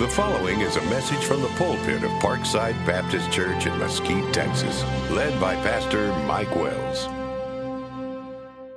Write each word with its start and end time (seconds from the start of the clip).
The 0.00 0.08
following 0.08 0.62
is 0.62 0.76
a 0.76 0.82
message 0.86 1.22
from 1.24 1.42
the 1.42 1.48
pulpit 1.58 2.02
of 2.02 2.10
Parkside 2.22 2.72
Baptist 2.86 3.30
Church 3.30 3.66
in 3.66 3.78
Mesquite, 3.78 4.32
Texas, 4.32 4.82
led 5.10 5.38
by 5.38 5.54
Pastor 5.56 6.08
Mike 6.24 6.56
Wells. 6.56 7.06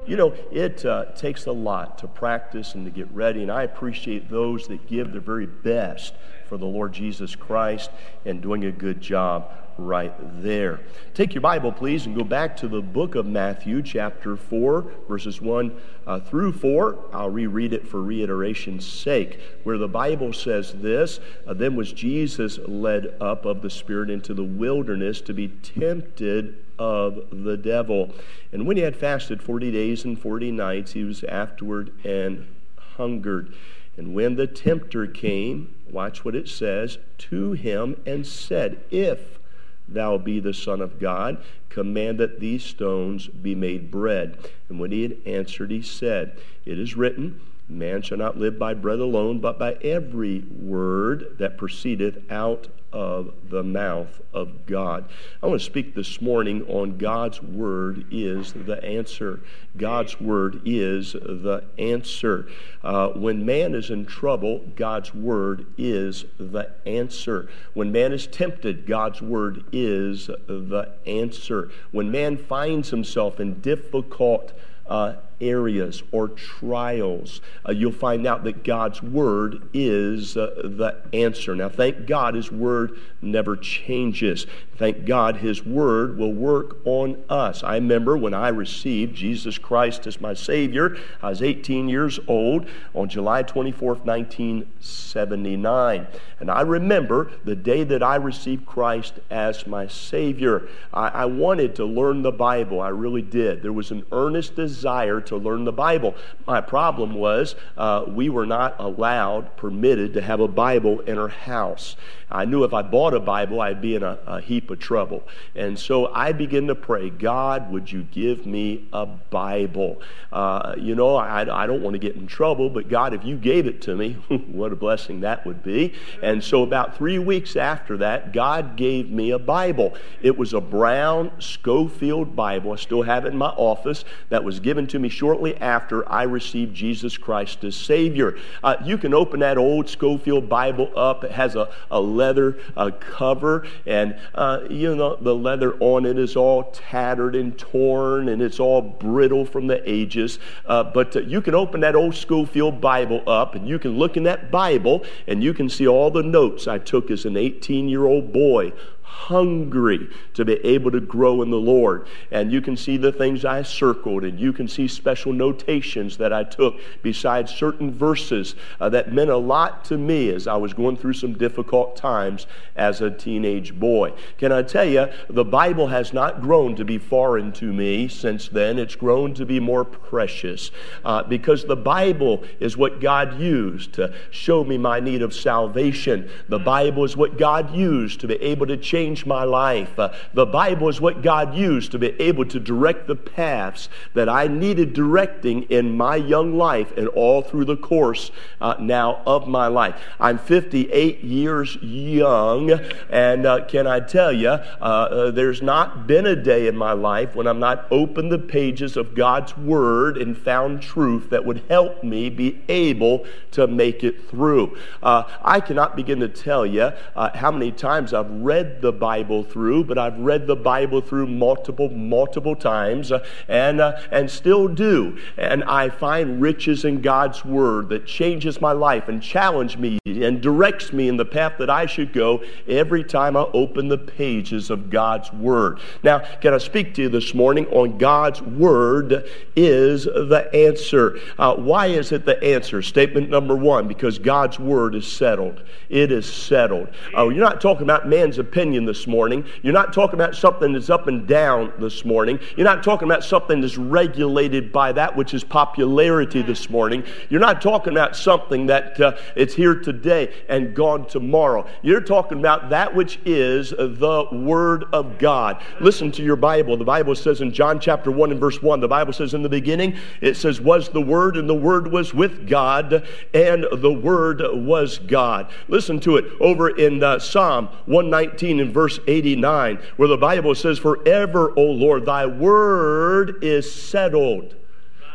You 0.06 0.18
know, 0.18 0.34
it 0.52 0.86
uh, 0.86 1.06
takes 1.16 1.46
a 1.46 1.52
lot 1.54 1.98
to 2.00 2.10
practice 2.10 2.76
and 2.76 2.84
to 2.84 2.92
get 2.92 3.10
ready, 3.10 3.42
and 3.42 3.50
I 3.50 3.64
appreciate 3.64 4.30
those 4.30 4.68
that 4.68 4.86
give 4.86 5.14
their 5.14 5.22
very 5.22 5.46
best 5.46 6.14
for 6.50 6.58
the 6.58 6.66
Lord 6.66 6.92
Jesus 6.92 7.38
Christ 7.38 7.90
and 8.26 8.42
doing 8.42 8.66
a 8.66 8.72
good 8.74 9.00
job 9.00 9.50
right 9.78 10.14
there. 10.42 10.80
Take 11.14 11.34
your 11.34 11.42
Bible, 11.42 11.72
please, 11.72 12.06
and 12.06 12.16
go 12.16 12.24
back 12.24 12.56
to 12.58 12.68
the 12.68 12.82
book 12.82 13.16
of 13.16 13.26
Matthew, 13.26 13.82
chapter 13.82 14.36
4, 14.36 14.92
verses 15.08 15.42
1 15.42 15.76
uh, 16.06 16.20
through 16.20 16.54
4. 16.54 16.98
I'll 17.14 17.30
reread 17.30 17.74
it 17.74 17.88
for 17.88 18.02
reiteration's 18.02 18.86
sake, 18.86 19.40
where 19.64 19.78
the 19.78 19.88
Bible 19.88 20.34
says 20.34 20.74
this 20.74 21.20
uh, 21.48 21.54
Then 21.54 21.76
was 21.76 21.92
Jesus 21.92 22.60
led 22.60 23.16
up 23.20 23.46
of 23.46 23.62
the 23.62 23.70
Spirit 23.70 24.10
into 24.10 24.34
the 24.34 24.44
wilderness 24.44 25.22
to 25.22 25.34
be 25.34 25.48
tempted 25.48 26.56
of 26.80 27.28
the 27.32 27.58
devil. 27.58 28.14
And 28.52 28.66
when 28.66 28.78
he 28.78 28.84
had 28.84 28.96
fasted 28.96 29.42
40 29.42 29.72
days 29.72 30.06
and 30.06 30.20
40 30.20 30.52
nights, 30.52 30.94
he 30.94 31.04
was 31.04 31.24
afterward 31.24 31.92
and 32.04 32.48
hungered. 32.78 33.54
And 33.98 34.14
when 34.14 34.36
the 34.36 34.48
tempter 34.48 35.06
came, 35.06 35.76
watch 35.90 36.26
what 36.26 36.36
it 36.36 36.50
says, 36.50 36.98
to 37.20 37.54
him 37.54 38.02
and 38.06 38.26
said, 38.26 38.84
If 38.90 39.40
thou 39.88 40.18
be 40.18 40.40
the 40.40 40.54
Son 40.54 40.82
of 40.82 41.00
God, 41.00 41.44
command 41.70 42.20
that 42.20 42.40
these 42.40 42.64
stones 42.64 43.28
be 43.28 43.56
made 43.56 43.92
bread. 43.92 44.38
And 44.70 44.80
when 44.80 44.92
he 44.92 45.04
had 45.04 45.18
answered, 45.26 45.72
he 45.72 45.82
said, 45.82 46.38
It 46.66 46.80
is 46.80 46.96
written, 46.96 47.40
Man 47.70 48.02
shall 48.02 48.18
not 48.18 48.38
live 48.38 48.60
by 48.60 48.74
bread 48.74 49.00
alone, 49.00 49.40
but 49.40 49.58
by 49.58 49.74
every 49.82 50.44
word 50.60 51.38
that 51.40 51.58
proceedeth 51.58 52.30
out 52.30 52.68
of 52.94 53.34
the 53.50 53.64
mouth 53.64 54.22
of 54.34 54.66
God. 54.68 55.10
I 55.42 55.48
want 55.48 55.60
to 55.60 55.66
speak 55.66 55.96
this 55.96 56.22
morning 56.22 56.64
on 56.68 56.98
God's 56.98 57.42
Word 57.42 58.06
is 58.12 58.54
the 58.54 58.82
answer. 58.84 59.42
God's 59.76 60.22
Word 60.22 60.62
is 60.64 61.14
the 61.14 61.64
answer. 61.80 62.48
Uh, 62.84 63.10
when 63.10 63.46
man 63.46 63.74
is 63.74 63.90
in 63.90 64.06
trouble, 64.06 64.60
God's 64.76 65.14
Word 65.14 65.66
is 65.78 66.26
the 66.38 66.70
answer. 66.86 67.50
When 67.74 67.92
man 67.92 68.14
is 68.14 68.28
tempted, 68.28 68.86
God's 68.86 69.22
Word 69.22 69.64
is 69.72 70.28
the 70.28 70.92
answer. 71.08 71.72
When 71.92 72.12
man 72.12 72.38
finds 72.38 72.92
himself 72.92 73.40
in 73.40 73.60
difficult 73.62 74.54
uh, 74.86 75.16
areas 75.50 76.02
or 76.12 76.30
trials, 76.30 77.42
uh, 77.68 77.72
you'll 77.72 77.92
find 77.92 78.26
out 78.26 78.44
that 78.44 78.64
God's 78.64 79.04
Word 79.04 79.68
is 79.74 80.38
uh, 80.38 80.62
the 80.64 80.96
answer. 81.14 81.56
Now, 81.56 81.70
thank 81.70 82.08
God 82.08 82.36
His 82.36 82.52
Word 82.52 83.00
never 83.22 83.56
changes. 83.56 84.48
Thank 84.76 85.06
God 85.06 85.38
His 85.38 85.66
Word 85.66 86.18
will 86.18 86.34
work 86.34 86.78
on 86.86 87.24
us. 87.30 87.64
I 87.64 87.76
remember 87.76 88.18
when 88.18 88.34
I 88.34 88.50
received 88.50 89.16
Jesus 89.16 89.58
Christ 89.58 90.06
as 90.08 90.20
my 90.20 90.34
Savior, 90.34 90.98
I 91.22 91.30
was 91.30 91.42
18 91.42 91.88
years 91.90 92.20
old 92.28 92.68
on 92.94 93.10
July 93.10 93.44
24th, 93.44 94.06
1979. 94.06 96.08
And 96.40 96.52
I 96.52 96.62
remember 96.62 97.32
the 97.46 97.56
day 97.56 97.84
that 97.86 98.04
I 98.04 98.16
received 98.16 98.66
Christ 98.66 99.14
as 99.30 99.68
my 99.68 99.88
Savior. 99.88 100.68
I, 100.94 101.08
I 101.08 101.26
wanted 101.26 101.76
to 101.76 101.86
learn 101.86 102.22
the 102.22 102.32
Bible. 102.32 102.82
I 102.82 102.90
really 102.90 103.22
did. 103.22 103.62
There 103.62 103.72
was 103.72 103.92
an 103.92 104.06
earnest 104.12 104.56
desire 104.56 105.22
to 105.22 105.33
learn 105.38 105.66
the 105.66 105.72
Bible. 105.72 106.16
My 106.48 106.62
problem 106.62 107.16
was 107.16 107.56
uh, 107.78 108.06
we 108.08 108.30
were 108.30 108.46
not 108.46 108.76
allowed, 108.80 109.56
permitted 109.58 110.14
to 110.14 110.22
have 110.22 110.40
a 110.40 110.48
Bible 110.48 111.00
in 111.02 111.18
our 111.18 111.28
house. 111.28 111.96
I 112.34 112.46
knew 112.46 112.64
if 112.64 112.74
I 112.74 112.82
bought 112.82 113.14
a 113.14 113.20
Bible, 113.20 113.62
I'd 113.62 113.80
be 113.80 113.94
in 113.94 114.02
a, 114.02 114.18
a 114.26 114.42
heap 114.42 114.72
of 114.72 114.80
trouble. 114.80 115.24
And 115.56 115.78
so 115.78 116.12
I 116.12 116.32
began 116.32 116.66
to 116.68 116.76
pray, 116.76 117.12
God, 117.12 117.72
would 117.72 117.92
you 117.92 118.04
give 118.04 118.48
me 118.48 118.88
a 118.92 119.06
Bible? 119.06 120.02
Uh, 120.32 120.74
you 120.78 120.96
know, 120.96 121.16
I, 121.16 121.42
I 121.64 121.68
don't 121.68 121.84
want 121.84 121.94
to 121.94 122.00
get 122.00 122.16
in 122.16 122.26
trouble, 122.26 122.72
but 122.72 122.90
God, 122.90 123.14
if 123.14 123.24
you 123.24 123.38
gave 123.38 123.68
it 123.68 123.84
to 123.84 123.96
me, 123.96 124.14
what 124.48 124.72
a 124.72 124.76
blessing 124.76 125.22
that 125.22 125.46
would 125.46 125.62
be. 125.62 125.94
And 126.24 126.44
so 126.44 126.64
about 126.64 126.98
three 126.98 127.20
weeks 127.20 127.56
after 127.56 127.98
that, 127.98 128.34
God 128.34 128.78
gave 128.78 129.12
me 129.12 129.30
a 129.30 129.40
Bible. 129.40 129.94
It 130.24 130.36
was 130.36 130.54
a 130.54 130.62
brown 130.62 131.32
Scofield 131.40 132.36
Bible. 132.36 132.72
I 132.72 132.78
still 132.78 133.04
have 133.04 133.26
it 133.26 133.34
in 133.34 133.38
my 133.38 133.50
office 133.50 134.06
that 134.30 134.44
was 134.44 134.60
given 134.60 134.88
to 134.88 134.98
me 134.98 135.10
shortly 135.14 135.56
after 135.58 136.10
I 136.12 136.24
received 136.24 136.76
Jesus 136.76 137.18
Christ 137.18 137.64
as 137.64 137.76
Savior. 137.76 138.38
Uh, 138.64 138.76
you 138.84 138.98
can 138.98 139.14
open 139.14 139.40
that 139.42 139.58
old 139.58 139.88
Scofield 139.88 140.50
Bible 140.50 140.92
up. 140.96 141.24
It 141.24 141.32
has 141.32 141.56
a, 141.56 141.70
a 141.92 142.02
leather 142.02 142.58
uh, 142.76 142.92
cover, 143.00 143.68
and 143.86 144.18
uh, 144.34 144.62
you 144.70 144.96
know 144.96 145.16
the 145.16 145.36
leather 145.36 145.76
on 145.80 146.06
it 146.06 146.18
is 146.18 146.36
all 146.36 146.72
tattered 146.72 147.36
and 147.36 147.58
torn, 147.58 148.30
and 148.30 148.42
it's 148.42 148.60
all 148.60 148.82
brittle 148.82 149.46
from 149.46 149.68
the 149.68 149.88
ages. 149.90 150.40
Uh, 150.66 150.84
but 150.84 151.16
you 151.28 151.42
can 151.42 151.56
open 151.56 151.82
that 151.82 151.96
old 151.96 152.16
Scofield 152.16 152.82
Bible 152.82 153.24
up, 153.28 153.56
and 153.56 153.68
you 153.68 153.78
can 153.80 153.98
look 153.98 154.18
in 154.18 154.24
that 154.24 154.52
Bible, 154.52 155.06
and 155.28 155.44
you 155.44 155.54
can 155.54 155.70
see 155.70 155.88
all 155.88 156.10
the 156.10 156.24
notes 156.24 156.68
I 156.68 156.80
took 156.80 157.12
as 157.12 157.26
an 157.26 157.38
18 157.38 157.88
year 157.88 158.06
old 158.06 158.34
boy 158.34 158.74
hungry 159.14 160.10
to 160.34 160.44
be 160.44 160.54
able 160.66 160.92
to 160.92 161.00
grow 161.00 161.42
in 161.44 161.50
the 161.50 161.56
Lord. 161.56 162.08
And 162.32 162.52
you 162.52 162.62
can 162.62 162.76
see 162.76 162.98
the 162.98 163.12
things 163.12 163.46
I 163.46 163.62
circled, 163.62 164.24
and 164.24 164.40
you 164.40 164.52
can 164.52 164.68
see 164.68 164.88
special 164.88 165.32
notations 165.32 166.18
that 166.18 166.34
I 166.34 166.44
took 166.44 166.80
besides 167.04 167.54
certain 167.54 167.92
verses 167.92 168.56
uh, 168.82 168.90
that 168.90 169.14
meant 169.14 169.30
a 169.30 169.38
lot 169.38 169.86
to 169.86 169.98
me 169.98 170.30
as 170.30 170.48
I 170.48 170.56
was 170.56 170.74
going 170.74 170.98
through 170.98 171.14
some 171.14 171.38
difficult 171.38 171.96
times 171.96 172.48
as 172.76 173.02
a 173.02 173.12
teenage 173.12 173.80
boy. 173.80 174.14
Can 174.40 174.52
I 174.52 174.64
tell 174.64 174.86
you, 174.86 175.08
the 175.30 175.46
Bible 175.46 175.88
has 175.88 176.12
not 176.12 176.42
grown 176.42 176.76
to 176.76 176.84
be 176.84 176.98
foreign 176.98 177.52
to 177.54 177.72
me 177.72 178.08
since 178.08 178.50
then. 178.50 178.80
It's 178.80 178.96
grown 178.96 179.36
to 179.36 179.46
be 179.46 179.60
more 179.60 179.86
precious 179.86 180.72
uh, 181.06 181.24
because 181.24 181.66
the 181.66 181.76
Bible 181.76 182.44
is 182.60 182.76
what 182.76 183.00
God 183.00 183.40
used 183.40 183.94
to 183.94 184.14
show 184.32 184.64
me 184.64 184.78
my 184.78 185.00
need 185.00 185.22
of 185.22 185.34
salvation. 185.34 186.30
The 186.50 186.60
Bible 186.60 187.04
is 187.04 187.16
what 187.16 187.38
God 187.38 187.76
used 187.76 188.20
to 188.22 188.28
be 188.28 188.36
able 188.36 188.66
to 188.68 188.78
change 188.78 189.03
changed 189.04 189.26
my 189.26 189.44
life. 189.44 190.00
Uh, 190.00 190.14
the 190.34 190.46
Bible 190.46 190.88
is 190.88 191.02
what 191.02 191.22
God 191.22 191.54
used 191.54 191.92
to 191.92 192.00
be 192.00 192.16
able 192.22 192.46
to 192.46 192.58
direct 192.58 193.06
the 193.06 193.18
paths 193.18 193.90
that 194.14 194.30
I 194.30 194.48
needed 194.48 194.94
directing 194.94 195.64
in 195.64 195.98
my 195.98 196.16
young 196.16 196.58
life 196.58 196.96
and 196.96 197.10
all 197.10 197.42
through 197.42 197.66
the 197.66 197.76
course 197.76 198.32
uh, 198.62 198.76
now 198.80 199.22
of 199.26 199.46
my 199.46 199.68
life. 199.68 199.96
I'm 200.22 200.38
58 200.38 201.22
years 201.22 201.76
young, 201.82 202.72
and 203.10 203.46
uh, 203.46 203.66
can 203.66 203.88
I 203.88 204.00
tell 204.00 204.32
you, 204.32 204.48
uh, 204.48 204.62
uh, 204.80 205.32
there's 205.32 205.62
not 205.62 206.08
been 206.08 206.26
a 206.26 206.36
day 206.36 206.68
in 206.68 206.78
my 206.78 206.94
life 206.94 207.36
when 207.36 207.46
I'm 207.46 207.60
not 207.60 207.86
opened 207.92 208.32
the 208.32 208.40
pages 208.40 208.96
of 208.96 209.16
God's 209.16 209.58
Word 209.58 210.18
and 210.18 210.38
found 210.38 210.82
truth 210.82 211.30
that 211.32 211.44
would 211.44 211.62
help 211.68 212.06
me 212.06 212.30
be 212.30 212.62
able 212.70 213.26
to 213.52 213.68
make 213.68 214.02
it 214.02 214.30
through. 214.30 214.78
Uh, 215.02 215.24
I 215.42 215.60
cannot 215.60 215.98
begin 215.98 216.22
to 216.22 216.30
tell 216.30 216.66
you 216.66 216.92
how 217.16 217.52
many 217.52 217.74
times 217.74 218.14
I've 218.14 218.32
read 218.32 218.82
the 218.82 218.93
Bible 218.94 219.44
through, 219.44 219.84
but 219.86 219.98
I've 219.98 220.18
read 220.18 220.48
the 220.48 220.56
Bible 220.56 221.02
through 221.02 221.28
multiple, 221.28 221.90
multiple 221.90 222.56
times 222.56 223.12
uh, 223.12 223.26
and, 223.48 223.82
uh, 223.82 224.00
and 224.12 224.30
still 224.30 224.68
do. 224.68 225.18
And 225.38 225.64
I 225.66 225.90
find 225.90 226.42
riches 226.42 226.86
in 226.86 227.02
God's 227.02 227.44
Word 227.44 227.90
that 227.90 228.06
changes 228.06 228.62
my 228.62 228.72
life 228.72 229.08
and 229.08 229.22
challenges 229.22 229.78
me 229.78 230.00
and 230.06 230.42
directs 230.42 230.94
me 230.94 231.08
in 231.08 231.18
the 231.18 231.26
path 231.26 231.54
that 231.60 231.70
I 231.70 231.86
should 231.86 232.14
go 232.14 232.44
every 232.68 233.04
time 233.04 233.36
I 233.36 233.46
open 233.54 233.88
the 233.88 233.98
pages 233.98 234.70
of 234.70 234.90
God's 234.90 235.32
Word. 235.34 235.80
Now, 236.04 236.20
can 236.42 236.54
I 236.54 236.58
speak 236.58 236.94
to 236.96 237.04
you 237.04 237.10
this 237.10 237.34
morning 237.34 237.68
on 237.68 237.98
God's 237.98 238.42
Word 238.42 239.30
is 239.56 240.06
the 240.06 240.50
answer? 240.54 241.20
Uh, 241.38 241.56
why 241.56 241.88
is 241.88 242.12
it 242.12 242.26
the 242.26 242.42
answer? 242.44 242.82
Statement 242.82 243.30
number 243.30 243.56
one, 243.56 243.88
because 243.88 244.20
God's 244.20 244.60
Word 244.60 244.96
is 244.96 245.08
settled. 245.08 245.64
It 245.90 246.12
is 246.12 246.32
settled. 246.32 246.90
Uh, 247.16 247.30
you're 247.30 247.44
not 247.44 247.62
talking 247.62 247.84
about 247.84 248.08
man's 248.08 248.40
opinion 248.40 248.73
this 248.82 249.06
morning. 249.06 249.46
You're 249.62 249.74
not 249.74 249.94
talking 249.94 250.16
about 250.16 250.36
something 250.36 250.74
that's 250.74 250.90
up 250.90 251.08
and 251.08 251.28
down 251.28 251.72
this 251.78 252.04
morning. 252.04 252.40
You're 252.58 252.66
not 252.66 252.84
talking 252.84 253.08
about 253.08 253.24
something 253.24 253.62
that's 253.62 253.78
regulated 253.78 254.72
by 254.72 254.92
that 254.94 255.16
which 255.16 255.34
is 255.34 255.44
popularity 255.44 256.42
this 256.42 256.70
morning. 256.70 257.04
You're 257.30 257.40
not 257.40 257.62
talking 257.62 257.94
about 257.94 258.16
something 258.16 258.66
that 258.66 259.00
uh, 259.00 259.16
it's 259.36 259.54
here 259.54 259.76
today 259.76 260.34
and 260.50 260.76
gone 260.76 261.06
tomorrow. 261.08 261.68
You're 261.84 262.02
talking 262.02 262.40
about 262.40 262.70
that 262.70 262.94
which 262.96 263.20
is 263.26 263.70
the 263.70 264.28
Word 264.32 264.86
of 264.92 265.20
God. 265.20 265.62
Listen 265.80 266.12
to 266.14 266.24
your 266.24 266.36
Bible. 266.36 266.76
The 266.76 266.84
Bible 266.84 267.16
says 267.16 267.42
in 267.42 267.54
John 267.54 267.80
chapter 267.80 268.12
1 268.12 268.32
and 268.32 268.40
verse 268.40 268.62
1, 268.62 268.80
the 268.80 268.88
Bible 268.88 269.14
says 269.14 269.34
in 269.34 269.44
the 269.44 269.50
beginning, 269.50 269.96
it 270.20 270.36
says, 270.36 270.60
was 270.60 270.90
the 270.90 271.02
Word, 271.02 271.38
and 271.38 271.48
the 271.48 271.54
Word 271.54 271.92
was 271.92 272.14
with 272.14 272.50
God, 272.50 273.06
and 273.34 273.66
the 273.72 273.94
Word 273.94 274.42
was 274.54 274.98
God. 274.98 275.52
Listen 275.68 276.00
to 276.02 276.18
it 276.18 276.26
over 276.40 276.70
in 276.70 277.04
uh, 277.04 277.20
Psalm 277.20 277.68
119 277.86 278.63
and 278.64 278.74
verse 278.74 279.00
89, 279.08 279.78
where 279.98 280.08
the 280.08 280.18
Bible 280.18 280.56
says, 280.56 280.80
Forever, 280.80 281.54
O 281.56 281.64
Lord, 281.64 282.06
thy 282.06 282.26
word 282.26 283.44
is 283.44 283.72
settled. 283.72 284.56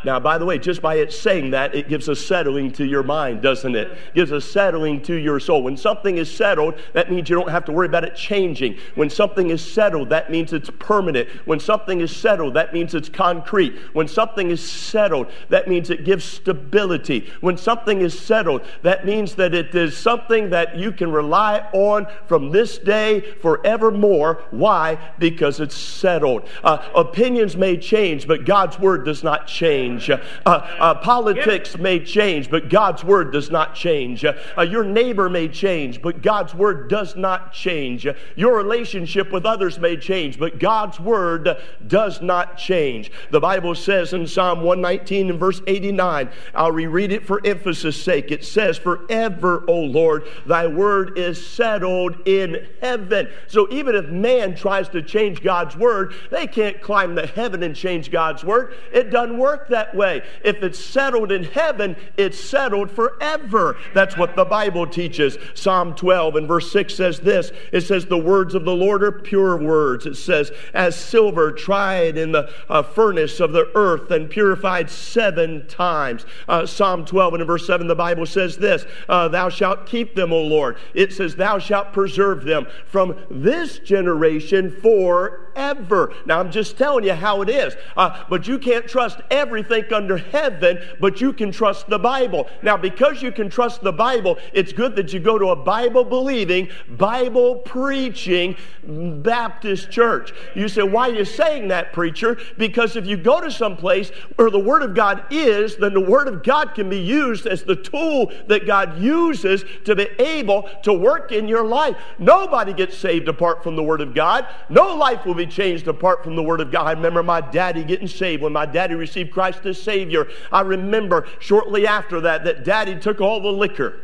Now, 0.05 0.21
by 0.21 0.39
the 0.39 0.45
way, 0.45 0.59
just 0.59 0.83
by 0.83 0.97
it 0.97 1.13
saying 1.13 1.51
that, 1.51 1.75
it 1.75 1.89
gives 1.89 2.09
a 2.09 2.15
settling 2.15 2.71
to 2.73 2.85
your 2.85 3.03
mind, 3.03 3.43
doesn't 3.43 3.75
it? 3.75 3.79
it? 3.79 4.15
Gives 4.15 4.31
a 4.31 4.41
settling 4.41 5.01
to 5.03 5.15
your 5.15 5.41
soul. 5.41 5.63
When 5.63 5.77
something 5.77 6.19
is 6.19 6.31
settled, 6.31 6.75
that 6.93 7.11
means 7.11 7.31
you 7.31 7.37
don't 7.37 7.51
have 7.51 7.65
to 7.67 7.73
worry 7.73 7.87
about 7.87 8.05
it 8.05 8.15
changing. 8.15 8.77
When 8.95 9.09
something 9.09 9.51
is 9.51 9.65
settled, 9.65 10.11
that 10.11 10.31
means 10.31 10.53
it's 10.53 10.71
permanent. 10.79 11.29
When 11.47 11.61
something 11.61 12.01
is 12.01 12.15
settled, 12.15 12.55
that 12.55 12.75
means 12.75 12.95
it's 12.95 13.09
concrete. 13.09 13.79
When 13.93 14.09
something 14.09 14.51
is 14.51 14.67
settled, 14.69 15.29
that 15.49 15.69
means 15.69 15.91
it 15.91 16.05
gives 16.05 16.25
stability. 16.25 17.31
When 17.41 17.57
something 17.57 18.01
is 18.01 18.19
settled, 18.19 18.63
that 18.83 19.07
means 19.07 19.35
that 19.37 19.55
it 19.55 19.75
is 19.75 19.97
something 19.97 20.51
that 20.51 20.77
you 20.77 20.93
can 20.93 21.11
rely 21.11 21.69
on 21.73 22.07
from 22.27 22.51
this 22.51 22.79
day 22.79 23.21
forevermore. 23.41 24.43
Why? 24.51 24.99
Because 25.19 25.61
it's 25.61 25.77
settled. 25.77 26.47
Uh, 26.63 26.87
opinions 26.95 27.57
may 27.57 27.77
change, 27.77 28.27
but 28.27 28.45
God's 28.45 28.79
word 28.79 29.05
does 29.05 29.23
not 29.23 29.47
change 29.47 29.88
change. 29.89 30.11
Uh, 30.11 30.21
uh, 30.47 30.95
politics 30.97 31.77
may 31.79 32.01
change, 32.01 32.51
but 32.51 32.69
God's 32.69 33.05
word 33.05 33.33
does 33.33 33.51
not 33.51 33.75
change. 33.75 34.25
Uh, 34.25 34.63
your 34.63 34.85
neighbor 34.85 35.29
may 35.29 35.49
change, 35.49 36.03
but 36.03 36.23
God's 36.23 36.55
word 36.55 36.89
does 36.89 37.17
not 37.17 37.53
change. 37.53 38.07
Your 38.37 38.57
relationship 38.57 39.33
with 39.33 39.47
others 39.47 39.79
may 39.79 39.97
change, 39.97 40.39
but 40.39 40.59
God's 40.59 41.01
word 41.01 41.57
does 41.87 42.21
not 42.21 42.59
change. 42.59 43.11
The 43.31 43.41
Bible 43.41 43.75
says 43.75 44.13
in 44.13 44.27
Psalm 44.27 44.63
119 44.63 45.31
and 45.31 45.39
verse 45.41 45.61
89, 45.67 46.31
I'll 46.55 46.73
reread 46.73 47.13
it 47.13 47.27
for 47.27 47.45
emphasis' 47.45 48.03
sake. 48.03 48.31
It 48.31 48.45
says, 48.45 48.79
Forever, 48.79 49.65
O 49.69 49.81
Lord, 49.81 50.27
thy 50.47 50.67
word 50.67 51.19
is 51.19 51.45
settled 51.45 52.17
in 52.27 52.67
heaven. 52.81 53.29
So 53.47 53.69
even 53.71 53.95
if 53.95 54.07
man 54.07 54.55
tries 54.55 54.89
to 54.91 55.03
change 55.03 55.43
God's 55.43 55.77
word, 55.77 56.15
they 56.31 56.47
can't 56.47 56.81
climb 56.81 57.15
the 57.15 57.27
heaven 57.27 57.63
and 57.63 57.75
change 57.75 58.11
God's 58.11 58.45
word. 58.45 58.75
It 58.93 59.11
doesn't 59.11 59.39
work 59.39 59.69
that 59.69 59.78
that 59.79 59.95
way. 59.95 60.23
If 60.45 60.63
it's 60.63 60.79
settled 60.79 61.31
in 61.31 61.45
heaven, 61.45 61.97
it's 62.17 62.39
settled 62.39 62.91
forever. 62.91 63.77
That's 63.95 64.17
what 64.17 64.35
the 64.35 64.45
Bible 64.45 64.87
teaches. 64.87 65.39
Psalm 65.55 65.95
12 65.95 66.35
and 66.35 66.49
verse 66.49 66.73
6 66.73 66.95
says 66.95 67.21
this 67.21 67.53
it 67.73 67.83
says, 67.83 68.07
The 68.07 68.19
words 68.19 68.55
of 68.55 68.65
the 68.65 68.75
Lord 68.75 69.05
are 69.05 69.13
pure 69.13 69.57
words. 69.57 70.05
It 70.05 70.17
says, 70.17 70.51
As 70.75 70.97
silver 70.97 71.53
tried 71.53 72.19
in 72.19 72.33
the 72.33 72.53
uh, 72.69 72.83
furnace 72.83 73.39
of 73.39 73.53
the 73.53 73.71
earth 73.77 74.11
and 74.11 74.29
purified 74.29 74.91
seven 74.91 75.67
times. 75.69 76.27
Uh, 76.49 76.67
Psalm 76.67 77.05
12 77.05 77.35
and 77.35 77.47
verse 77.47 77.67
7, 77.67 77.87
the 77.87 77.95
Bible 77.95 78.27
says 78.27 78.57
this 78.57 78.85
uh, 79.09 79.29
Thou 79.29 79.49
shalt 79.49 79.87
keep 79.87 80.17
them, 80.17 80.33
O 80.33 80.43
Lord. 80.43 80.77
It 80.93 81.13
says, 81.13 81.37
Thou 81.37 81.61
shalt 81.61 81.93
preserve 81.93 82.45
them 82.45 82.67
from 82.87 83.17
this 83.31 83.79
generation 83.79 84.71
forever. 84.71 86.15
Now, 86.27 86.41
I'm 86.41 86.51
just 86.51 86.77
telling 86.77 87.05
you 87.05 87.15
how 87.15 87.43
it 87.43 87.49
is. 87.49 87.77
Uh, 87.97 88.25
but 88.29 88.49
you 88.49 88.59
can't 88.59 88.89
trust 88.89 89.21
everything 89.31 89.68
think 89.69 89.93
under 89.93 90.17
heaven, 90.17 90.81
but 91.01 91.21
you 91.21 91.33
can 91.33 91.53
trust 91.53 91.89
the 91.89 91.99
Bible. 91.99 92.49
Now, 92.63 92.77
because 92.77 93.23
you 93.23 93.31
can 93.31 93.51
trust 93.51 93.83
the 93.83 93.93
Bible, 93.93 94.39
it's 94.53 94.73
good 94.73 94.97
that 94.97 95.13
you 95.13 95.21
go 95.21 95.39
to 95.39 95.49
a 95.49 95.57
Bible 95.57 96.05
believing, 96.05 96.69
Bible 96.89 97.57
preaching 97.57 98.57
Baptist 98.85 99.91
church. 99.91 100.33
You 100.55 100.69
say, 100.69 100.83
why 100.83 101.11
are 101.11 101.15
you 101.15 101.25
saying 101.25 101.69
that, 101.69 101.93
preacher? 101.93 102.39
Because 102.57 102.97
if 102.97 103.07
you 103.07 103.17
go 103.17 103.41
to 103.41 103.51
some 103.51 103.77
place 103.77 104.11
where 104.37 104.51
the 104.51 104.59
Word 104.59 104.83
of 104.83 104.95
God 104.95 105.25
is, 105.31 105.77
then 105.77 105.95
the 105.95 106.01
Word 106.01 106.29
of 106.29 106.43
God 106.43 106.75
can 106.75 106.89
be 106.89 106.99
used 106.99 107.47
as 107.47 107.65
the 107.65 107.77
tool 107.77 108.33
that 108.47 108.67
God 108.67 108.99
uses 108.99 109.65
to 109.85 109.95
be 109.95 110.09
able 110.19 110.69
to 110.83 110.93
work 110.93 111.33
in 111.33 111.49
your 111.49 111.65
life. 111.65 111.97
Nobody 112.19 112.73
gets 112.73 112.97
saved 112.97 113.29
apart 113.29 113.63
from 113.63 113.77
the 113.77 113.83
Word 113.83 114.01
of 114.01 114.15
God. 114.15 114.47
No 114.69 114.95
life 114.95 115.27
will 115.27 115.35
be 115.35 115.47
changed 115.47 115.89
apart 115.89 116.25
from 116.25 116.37
the 116.37 116.43
Word 116.43 116.61
of 116.61 116.71
God. 116.71 116.87
I 116.87 116.93
remember 116.93 117.23
my 117.23 117.41
daddy 117.41 117.85
getting 117.85 118.09
saved 118.09 118.43
when 118.43 118.53
my 118.53 118.67
daddy 118.67 118.95
received 118.95 119.33
Christ 119.33 119.58
Christ 119.59 119.79
as 119.79 119.83
Savior. 119.83 120.29
I 120.53 120.63
remember 120.63 121.27
shortly 121.39 121.87
after 121.87 122.21
that 122.23 122.45
that 122.45 122.65
Daddy 122.65 122.99
took 122.99 123.21
all 123.21 123.41
the 123.41 123.53
liquor, 123.53 124.01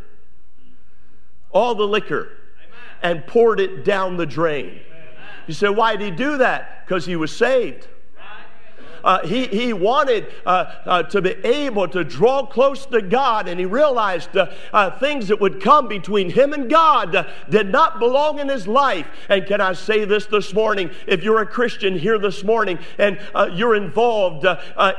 all 1.50 1.74
the 1.74 1.86
liquor, 1.86 2.30
and 3.02 3.26
poured 3.26 3.60
it 3.60 3.84
down 3.84 4.16
the 4.16 4.26
drain. 4.26 4.80
You 5.46 5.54
say, 5.54 5.68
why 5.68 5.96
did 5.96 6.04
he 6.04 6.10
do 6.10 6.38
that? 6.38 6.86
Because 6.86 7.04
he 7.04 7.16
was 7.16 7.34
saved. 7.34 7.88
Uh, 9.04 9.26
he, 9.26 9.46
he 9.46 9.72
wanted 9.72 10.26
uh, 10.46 10.72
uh, 10.86 11.02
to 11.04 11.20
be 11.20 11.30
able 11.44 11.86
to 11.86 12.02
draw 12.02 12.46
close 12.46 12.86
to 12.86 13.02
God, 13.02 13.46
and 13.48 13.60
he 13.60 13.66
realized 13.66 14.34
uh, 14.36 14.50
uh, 14.72 14.90
things 14.98 15.28
that 15.28 15.40
would 15.40 15.60
come 15.60 15.86
between 15.86 16.30
him 16.30 16.54
and 16.54 16.70
God 16.70 17.26
did 17.50 17.70
not 17.70 17.98
belong 17.98 18.38
in 18.38 18.48
his 18.48 18.66
life. 18.66 19.06
And 19.28 19.46
can 19.46 19.60
I 19.60 19.74
say 19.74 20.06
this 20.06 20.26
this 20.26 20.54
morning? 20.54 20.90
If 21.06 21.22
you're 21.22 21.42
a 21.42 21.46
Christian 21.46 21.98
here 21.98 22.18
this 22.18 22.42
morning 22.42 22.78
and 22.98 23.20
you're 23.52 23.74
involved 23.74 24.46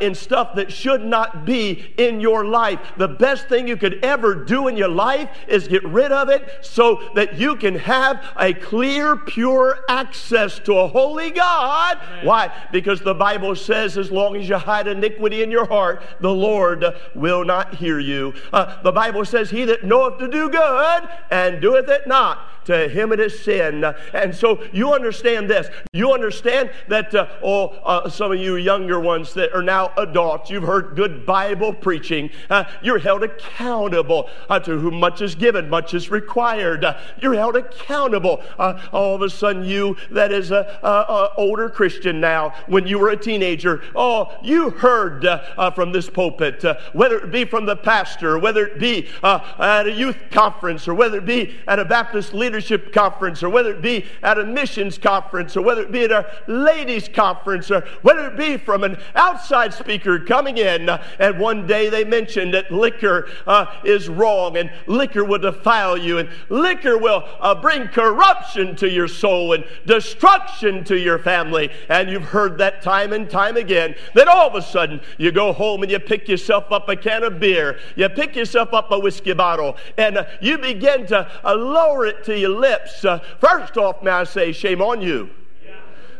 in 0.01 0.13
stuff 0.13 0.55
that 0.55 0.71
should 0.71 1.03
not 1.03 1.45
be 1.45 1.93
in 1.97 2.19
your 2.19 2.45
life, 2.45 2.79
the 2.97 3.07
best 3.07 3.49
thing 3.49 3.67
you 3.67 3.77
could 3.77 4.03
ever 4.05 4.35
do 4.35 4.67
in 4.67 4.77
your 4.77 4.89
life 4.89 5.29
is 5.47 5.67
get 5.67 5.83
rid 5.83 6.11
of 6.11 6.29
it 6.29 6.47
so 6.61 7.01
that 7.15 7.39
you 7.39 7.55
can 7.55 7.75
have 7.75 8.23
a 8.39 8.53
clear, 8.53 9.15
pure 9.15 9.79
access 9.89 10.59
to 10.59 10.77
a 10.77 10.87
holy 10.87 11.31
God. 11.31 11.97
Amen. 11.97 12.25
Why? 12.25 12.67
Because 12.71 13.01
the 13.01 13.15
Bible 13.15 13.55
says 13.55 13.94
as 13.97 14.11
long 14.11 14.35
as 14.35 14.47
you 14.47 14.57
hide 14.57 14.87
iniquity 14.87 15.43
in 15.43 15.51
your 15.51 15.65
heart, 15.65 16.03
the 16.19 16.33
Lord 16.33 16.85
will 17.13 17.45
not 17.45 17.75
hear 17.75 17.99
you. 17.99 18.33
Uh, 18.51 18.81
the 18.81 18.91
Bible 18.91 19.25
says, 19.25 19.49
He 19.49 19.65
that 19.65 19.83
knoweth 19.83 20.19
to 20.19 20.27
do 20.27 20.49
good 20.49 21.09
and 21.31 21.61
doeth 21.61 21.89
it 21.89 22.07
not, 22.07 22.65
to 22.65 22.87
him 22.89 23.11
it 23.11 23.19
is 23.19 23.39
sin. 23.39 23.83
And 24.13 24.35
so 24.35 24.63
you 24.73 24.93
understand 24.93 25.49
this. 25.49 25.67
You 25.93 26.13
understand 26.13 26.71
that, 26.87 27.13
uh, 27.13 27.27
oh, 27.43 27.67
uh, 27.83 28.09
some 28.09 28.31
of 28.31 28.39
you 28.39 28.55
younger 28.55 28.99
ones 28.99 29.33
that 29.35 29.53
are 29.53 29.61
now 29.61 29.93
adults, 29.97 30.49
you've 30.49 30.63
heard 30.63 30.95
good 30.95 31.25
Bible 31.25 31.73
preaching. 31.73 32.29
Uh, 32.49 32.65
you're 32.81 32.99
held 32.99 33.23
accountable 33.23 34.29
uh, 34.49 34.59
to 34.61 34.77
whom 34.77 34.99
much 34.99 35.21
is 35.21 35.35
given, 35.35 35.69
much 35.69 35.93
is 35.93 36.09
required. 36.09 36.83
Uh, 36.83 36.97
you're 37.21 37.35
held 37.35 37.55
accountable. 37.55 38.43
Uh, 38.57 38.81
all 38.91 39.15
of 39.15 39.21
a 39.21 39.29
sudden, 39.29 39.63
you 39.63 39.95
that 40.11 40.31
is 40.31 40.51
a, 40.51 40.79
a, 40.83 40.87
a, 40.87 41.33
older 41.37 41.69
Christian 41.69 42.19
now, 42.19 42.53
when 42.67 42.87
you 42.87 42.99
were 42.99 43.09
a 43.09 43.17
teenager, 43.17 43.83
Oh, 43.93 44.33
you 44.41 44.69
heard 44.71 45.25
uh, 45.25 45.43
uh, 45.57 45.71
from 45.71 45.91
this 45.91 46.09
pulpit, 46.09 46.63
uh, 46.63 46.77
whether 46.93 47.17
it 47.17 47.31
be 47.31 47.45
from 47.45 47.65
the 47.65 47.75
pastor, 47.75 48.39
whether 48.39 48.65
it 48.65 48.79
be 48.79 49.07
uh, 49.21 49.39
at 49.59 49.87
a 49.87 49.91
youth 49.91 50.17
conference, 50.31 50.87
or 50.87 50.93
whether 50.93 51.17
it 51.17 51.25
be 51.25 51.55
at 51.67 51.79
a 51.79 51.85
Baptist 51.85 52.33
leadership 52.33 52.91
conference, 52.93 53.43
or 53.43 53.49
whether 53.49 53.71
it 53.71 53.81
be 53.81 54.05
at 54.23 54.39
a 54.39 54.45
missions 54.45 54.97
conference, 54.97 55.55
or 55.55 55.61
whether 55.61 55.81
it 55.81 55.91
be 55.91 56.03
at 56.03 56.11
a 56.11 56.25
ladies' 56.47 57.07
conference, 57.07 57.69
or 57.69 57.81
whether 58.01 58.27
it 58.27 58.37
be 58.37 58.57
from 58.57 58.83
an 58.83 58.97
outside 59.15 59.73
speaker 59.73 60.19
coming 60.19 60.57
in. 60.57 60.89
Uh, 60.89 61.03
and 61.19 61.39
one 61.39 61.67
day 61.67 61.89
they 61.89 62.03
mentioned 62.03 62.53
that 62.53 62.71
liquor 62.71 63.27
uh, 63.45 63.65
is 63.83 64.09
wrong, 64.09 64.57
and 64.57 64.71
liquor 64.87 65.23
will 65.23 65.39
defile 65.39 65.97
you, 65.97 66.17
and 66.17 66.29
liquor 66.49 66.97
will 66.97 67.23
bring 67.61 67.87
corruption 67.87 68.75
to 68.75 68.89
your 68.89 69.07
soul 69.07 69.53
and 69.53 69.65
destruction 69.85 70.83
to 70.83 70.97
your 70.97 71.19
family. 71.19 71.69
And 71.89 72.09
you've 72.09 72.23
heard 72.23 72.57
that 72.57 72.81
time 72.81 73.13
and 73.13 73.29
time 73.29 73.57
again 73.57 73.74
again, 73.75 73.95
then 74.13 74.29
all 74.29 74.47
of 74.47 74.55
a 74.55 74.61
sudden 74.61 75.01
you 75.17 75.31
go 75.31 75.51
home 75.51 75.83
and 75.83 75.91
you 75.91 75.99
pick 75.99 76.27
yourself 76.29 76.71
up 76.71 76.87
a 76.87 76.95
can 76.95 77.23
of 77.23 77.39
beer, 77.39 77.79
you 77.95 78.07
pick 78.09 78.35
yourself 78.35 78.73
up 78.73 78.91
a 78.91 78.99
whiskey 78.99 79.33
bottle, 79.33 79.75
and 79.97 80.17
uh, 80.17 80.25
you 80.41 80.57
begin 80.57 81.05
to 81.07 81.29
uh, 81.43 81.53
lower 81.53 82.05
it 82.05 82.23
to 82.23 82.37
your 82.37 82.57
lips. 82.57 83.03
Uh, 83.03 83.19
first 83.39 83.77
off, 83.77 84.01
may 84.01 84.11
I 84.11 84.23
say, 84.23 84.51
shame 84.51 84.81
on 84.81 85.01
you. 85.01 85.29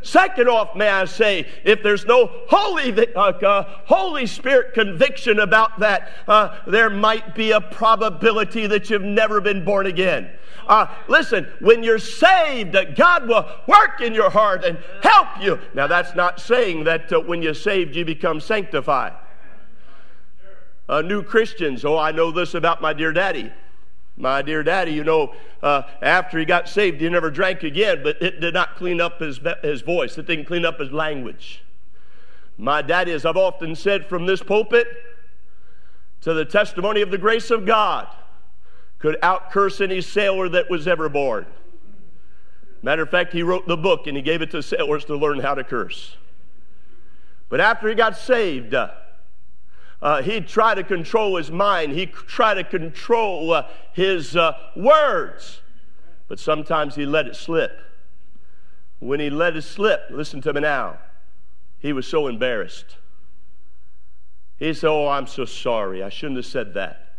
Second 0.06 0.48
off, 0.48 0.76
may 0.76 0.88
I 0.88 1.06
say, 1.06 1.48
if 1.64 1.82
there's 1.82 2.06
no 2.06 2.30
Holy, 2.48 2.92
uh, 3.16 3.20
uh, 3.20 3.64
Holy 3.86 4.28
Spirit 4.28 4.76
conviction 4.76 5.40
about 5.40 5.80
that, 5.80 6.12
uh, 6.28 6.60
there 6.68 6.92
might 6.92 7.34
be 7.34 7.50
a 7.50 7.60
probability 7.60 8.68
that 8.68 8.88
you've 8.92 9.02
never 9.02 9.42
been 9.42 9.66
born 9.66 9.88
again. 9.88 10.30
Uh, 10.68 10.86
listen, 11.08 11.52
when 11.60 11.82
you're 11.82 11.98
saved, 11.98 12.78
God 12.96 13.28
will 13.28 13.50
work 13.66 14.00
in 14.00 14.14
your 14.14 14.30
heart 14.30 14.64
and 14.64 14.78
help 15.02 15.28
you. 15.42 15.60
Now, 15.74 15.88
that's 15.88 16.14
not 16.14 16.40
saying 16.40 16.84
that 16.84 17.12
uh, 17.12 17.20
when 17.20 17.42
you're 17.42 17.56
saved, 17.56 17.96
you 17.96 18.06
become 18.06 18.40
sanctified. 18.40 19.14
Uh, 20.88 21.02
new 21.02 21.24
Christians, 21.24 21.84
oh, 21.84 21.98
I 21.98 22.12
know 22.12 22.30
this 22.30 22.54
about 22.54 22.80
my 22.80 22.94
dear 22.94 23.12
daddy. 23.12 23.52
My 24.18 24.42
dear 24.42 24.64
daddy, 24.64 24.94
you 24.94 25.04
know, 25.04 25.34
uh, 25.62 25.84
after 26.02 26.40
he 26.40 26.46
got 26.46 26.70
saved, 26.70 27.02
he 27.02 27.10
never 27.10 27.30
drank 27.30 27.64
again, 27.64 28.02
but 28.02 28.22
it 28.22 28.40
did 28.40 28.54
not 28.54 28.76
clean 28.76 29.02
up 29.02 29.20
his, 29.20 29.40
his 29.62 29.82
voice. 29.82 30.18
It 30.18 30.26
didn't 30.26 30.46
clean 30.46 30.66
up 30.66 30.80
his 30.80 30.92
language. 30.92 31.64
My 32.58 32.82
daddy, 32.82 33.12
as 33.12 33.26
I've 33.26 33.36
often 33.36 33.76
said 33.76 34.06
from 34.06 34.26
this 34.26 34.42
pulpit, 34.42 34.88
to 36.22 36.34
the 36.34 36.46
testimony 36.46 37.02
of 37.02 37.12
the 37.12 37.18
grace 37.18 37.52
of 37.52 37.66
God, 37.66 38.08
could 39.00 39.18
outcurse 39.22 39.82
any 39.82 40.00
sailor 40.00 40.48
that 40.50 40.70
was 40.70 40.88
ever 40.88 41.10
born. 41.10 41.46
Matter 42.82 43.02
of 43.02 43.10
fact, 43.10 43.34
he 43.34 43.44
wrote 43.44 43.68
the 43.68 43.76
book 43.76 44.08
and 44.08 44.16
he 44.16 44.24
gave 44.24 44.42
it 44.42 44.52
to 44.52 44.64
sailors 44.64 45.04
to 45.06 45.16
learn 45.18 45.40
how 45.40 45.56
to 45.56 45.64
curse. 45.64 46.16
But 47.50 47.60
after 47.60 47.90
he 47.90 47.96
got 47.96 48.18
saved, 48.18 48.74
uh, 48.74 48.92
uh, 50.06 50.22
he'd 50.22 50.48
try 50.48 50.76
to 50.76 50.84
control 50.84 51.36
his 51.36 51.50
mind. 51.50 51.92
He'd 51.94 52.14
try 52.14 52.54
to 52.54 52.64
control 52.64 53.52
uh, 53.52 53.68
his 53.92 54.38
uh, 54.38 54.54
words. 54.76 55.62
But 56.28 56.40
sometimes 56.40 56.94
he 56.94 57.08
let 57.08 57.26
it 57.26 57.36
slip. 57.36 57.80
When 59.00 59.20
he 59.20 59.32
let 59.32 59.58
it 59.58 59.64
slip, 59.64 60.02
listen 60.12 60.42
to 60.42 60.54
me 60.54 60.62
now, 60.62 61.00
he 61.80 61.92
was 61.92 62.06
so 62.06 62.28
embarrassed. 62.28 62.98
He 64.58 64.76
said, 64.76 64.92
Oh, 64.92 65.08
I'm 65.08 65.26
so 65.26 65.44
sorry. 65.44 66.04
I 66.04 66.10
shouldn't 66.10 66.38
have 66.38 66.46
said 66.46 66.76
that. 66.76 67.16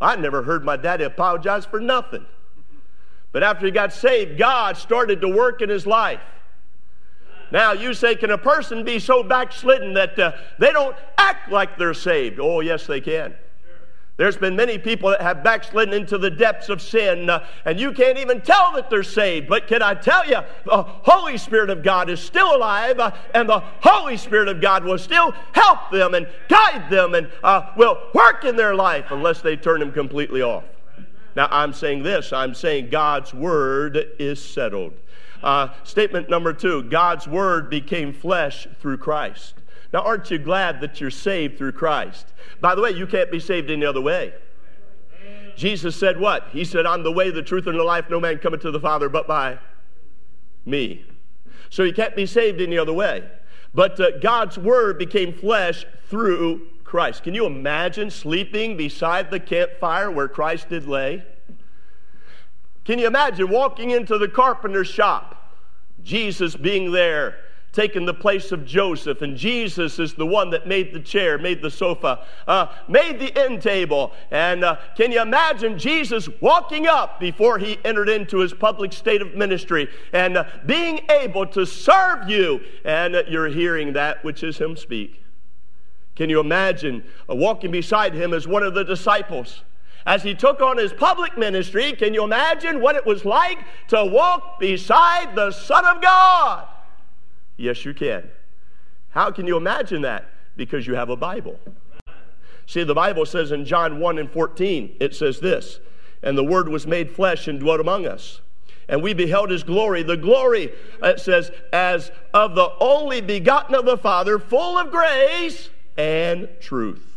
I 0.00 0.16
never 0.16 0.42
heard 0.42 0.64
my 0.64 0.78
daddy 0.78 1.04
apologize 1.04 1.66
for 1.66 1.80
nothing. 1.80 2.24
But 3.30 3.42
after 3.42 3.66
he 3.66 3.72
got 3.72 3.92
saved, 3.92 4.38
God 4.38 4.78
started 4.78 5.20
to 5.20 5.28
work 5.28 5.60
in 5.60 5.68
his 5.68 5.86
life. 5.86 6.22
Now, 7.52 7.72
you 7.72 7.92
say, 7.92 8.14
can 8.14 8.30
a 8.30 8.38
person 8.38 8.82
be 8.82 8.98
so 8.98 9.22
backslidden 9.22 9.92
that 9.92 10.18
uh, 10.18 10.32
they 10.58 10.72
don't 10.72 10.96
act 11.18 11.52
like 11.52 11.76
they're 11.76 11.92
saved? 11.92 12.40
Oh, 12.40 12.60
yes, 12.60 12.86
they 12.86 13.00
can. 13.00 13.34
There's 14.16 14.38
been 14.38 14.56
many 14.56 14.78
people 14.78 15.10
that 15.10 15.20
have 15.20 15.44
backslidden 15.44 15.92
into 15.92 16.16
the 16.16 16.30
depths 16.30 16.70
of 16.70 16.80
sin, 16.80 17.28
uh, 17.28 17.44
and 17.66 17.78
you 17.78 17.92
can't 17.92 18.16
even 18.16 18.40
tell 18.40 18.72
that 18.72 18.88
they're 18.88 19.02
saved. 19.02 19.48
But 19.48 19.66
can 19.66 19.82
I 19.82 19.94
tell 19.94 20.26
you, 20.26 20.38
the 20.64 20.82
Holy 20.82 21.36
Spirit 21.36 21.68
of 21.68 21.82
God 21.82 22.08
is 22.08 22.20
still 22.20 22.56
alive, 22.56 22.98
uh, 22.98 23.10
and 23.34 23.46
the 23.46 23.60
Holy 23.80 24.16
Spirit 24.16 24.48
of 24.48 24.62
God 24.62 24.84
will 24.84 24.98
still 24.98 25.34
help 25.52 25.90
them 25.90 26.14
and 26.14 26.26
guide 26.48 26.88
them 26.88 27.14
and 27.14 27.30
uh, 27.44 27.72
will 27.76 27.98
work 28.14 28.44
in 28.44 28.56
their 28.56 28.74
life 28.74 29.06
unless 29.10 29.42
they 29.42 29.56
turn 29.56 29.82
Him 29.82 29.92
completely 29.92 30.40
off. 30.40 30.64
Now, 31.36 31.48
I'm 31.50 31.74
saying 31.74 32.02
this 32.02 32.32
I'm 32.32 32.54
saying 32.54 32.88
God's 32.88 33.34
Word 33.34 33.98
is 34.18 34.42
settled. 34.42 34.94
Uh, 35.42 35.68
statement 35.84 36.30
number 36.30 36.52
two 36.52 36.82
God's 36.84 37.26
Word 37.26 37.68
became 37.68 38.12
flesh 38.12 38.66
through 38.80 38.98
Christ. 38.98 39.54
Now, 39.92 40.00
aren't 40.00 40.30
you 40.30 40.38
glad 40.38 40.80
that 40.80 41.00
you're 41.00 41.10
saved 41.10 41.58
through 41.58 41.72
Christ? 41.72 42.32
By 42.60 42.74
the 42.74 42.80
way, 42.80 42.90
you 42.90 43.06
can't 43.06 43.30
be 43.30 43.40
saved 43.40 43.70
any 43.70 43.84
other 43.84 44.00
way. 44.00 44.32
Jesus 45.54 45.94
said 45.94 46.18
what? 46.18 46.48
He 46.50 46.64
said, 46.64 46.86
I'm 46.86 47.02
the 47.02 47.12
way, 47.12 47.30
the 47.30 47.42
truth, 47.42 47.66
and 47.66 47.78
the 47.78 47.84
life. 47.84 48.08
No 48.08 48.18
man 48.18 48.38
cometh 48.38 48.62
to 48.62 48.70
the 48.70 48.80
Father 48.80 49.10
but 49.10 49.26
by 49.26 49.58
me. 50.64 51.04
So 51.68 51.82
you 51.82 51.92
can't 51.92 52.16
be 52.16 52.24
saved 52.24 52.60
any 52.60 52.78
other 52.78 52.92
way. 52.92 53.28
But 53.74 54.00
uh, 54.00 54.18
God's 54.18 54.56
Word 54.56 54.98
became 54.98 55.32
flesh 55.32 55.84
through 56.08 56.68
Christ. 56.84 57.22
Can 57.22 57.34
you 57.34 57.46
imagine 57.46 58.10
sleeping 58.10 58.76
beside 58.76 59.30
the 59.30 59.40
campfire 59.40 60.10
where 60.10 60.28
Christ 60.28 60.68
did 60.68 60.86
lay? 60.86 61.24
Can 62.84 62.98
you 62.98 63.06
imagine 63.06 63.48
walking 63.48 63.90
into 63.90 64.18
the 64.18 64.28
carpenter's 64.28 64.88
shop, 64.88 65.52
Jesus 66.02 66.56
being 66.56 66.90
there, 66.90 67.36
taking 67.72 68.04
the 68.04 68.14
place 68.14 68.52
of 68.52 68.66
Joseph, 68.66 69.22
and 69.22 69.36
Jesus 69.36 69.98
is 69.98 70.14
the 70.14 70.26
one 70.26 70.50
that 70.50 70.66
made 70.66 70.92
the 70.92 71.00
chair, 71.00 71.38
made 71.38 71.62
the 71.62 71.70
sofa, 71.70 72.26
uh, 72.46 72.66
made 72.86 73.18
the 73.18 73.36
end 73.38 73.62
table. 73.62 74.12
And 74.30 74.62
uh, 74.62 74.76
can 74.96 75.10
you 75.10 75.22
imagine 75.22 75.78
Jesus 75.78 76.28
walking 76.40 76.86
up 76.86 77.18
before 77.18 77.58
he 77.58 77.78
entered 77.84 78.10
into 78.10 78.38
his 78.38 78.52
public 78.52 78.92
state 78.92 79.22
of 79.22 79.34
ministry 79.34 79.88
and 80.12 80.36
uh, 80.36 80.44
being 80.66 81.00
able 81.10 81.46
to 81.46 81.64
serve 81.64 82.28
you, 82.28 82.60
and 82.84 83.14
you're 83.28 83.48
hearing 83.48 83.94
that 83.94 84.22
which 84.22 84.42
is 84.42 84.58
him 84.58 84.76
speak? 84.76 85.22
Can 86.14 86.28
you 86.28 86.40
imagine 86.40 87.04
uh, 87.28 87.34
walking 87.34 87.70
beside 87.70 88.12
him 88.12 88.34
as 88.34 88.46
one 88.46 88.62
of 88.62 88.74
the 88.74 88.84
disciples? 88.84 89.62
As 90.06 90.22
he 90.22 90.34
took 90.34 90.60
on 90.60 90.78
his 90.78 90.92
public 90.92 91.38
ministry, 91.38 91.92
can 91.92 92.14
you 92.14 92.24
imagine 92.24 92.80
what 92.80 92.96
it 92.96 93.06
was 93.06 93.24
like 93.24 93.58
to 93.88 94.04
walk 94.04 94.58
beside 94.58 95.34
the 95.34 95.50
Son 95.50 95.84
of 95.84 96.02
God? 96.02 96.66
Yes, 97.56 97.84
you 97.84 97.94
can. 97.94 98.28
How 99.10 99.30
can 99.30 99.46
you 99.46 99.56
imagine 99.56 100.02
that? 100.02 100.28
Because 100.56 100.86
you 100.86 100.94
have 100.94 101.10
a 101.10 101.16
Bible. 101.16 101.58
See, 102.66 102.84
the 102.84 102.94
Bible 102.94 103.26
says 103.26 103.52
in 103.52 103.64
John 103.64 104.00
1 104.00 104.18
and 104.18 104.30
14, 104.30 104.96
it 105.00 105.14
says 105.14 105.40
this, 105.40 105.80
and 106.22 106.36
the 106.36 106.44
Word 106.44 106.68
was 106.68 106.86
made 106.86 107.10
flesh 107.10 107.48
and 107.48 107.60
dwelt 107.60 107.80
among 107.80 108.06
us. 108.06 108.40
And 108.88 109.02
we 109.02 109.14
beheld 109.14 109.50
his 109.50 109.62
glory. 109.62 110.02
The 110.02 110.16
glory, 110.16 110.72
it 111.02 111.20
says, 111.20 111.50
as 111.72 112.10
of 112.34 112.54
the 112.54 112.70
only 112.80 113.20
begotten 113.20 113.74
of 113.74 113.84
the 113.84 113.96
Father, 113.96 114.38
full 114.38 114.78
of 114.78 114.90
grace 114.90 115.70
and 115.96 116.48
truth. 116.60 117.11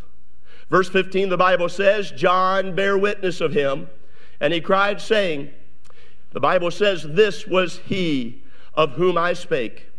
Verse 0.75 0.89
15, 0.89 1.29
the 1.29 1.37
Bible 1.37 1.69
says, 1.69 2.11
John 2.11 2.75
bare 2.75 2.97
witness 2.97 3.39
of 3.39 3.53
him, 3.53 3.87
and 4.41 4.51
he 4.51 4.59
cried, 4.59 4.99
saying, 4.99 5.51
The 6.33 6.41
Bible 6.41 6.69
says, 6.69 7.01
This 7.01 7.47
was 7.47 7.77
he 7.85 8.43
of 8.73 8.91
whom 8.91 9.17
I 9.17 9.31
spake. 9.31 9.89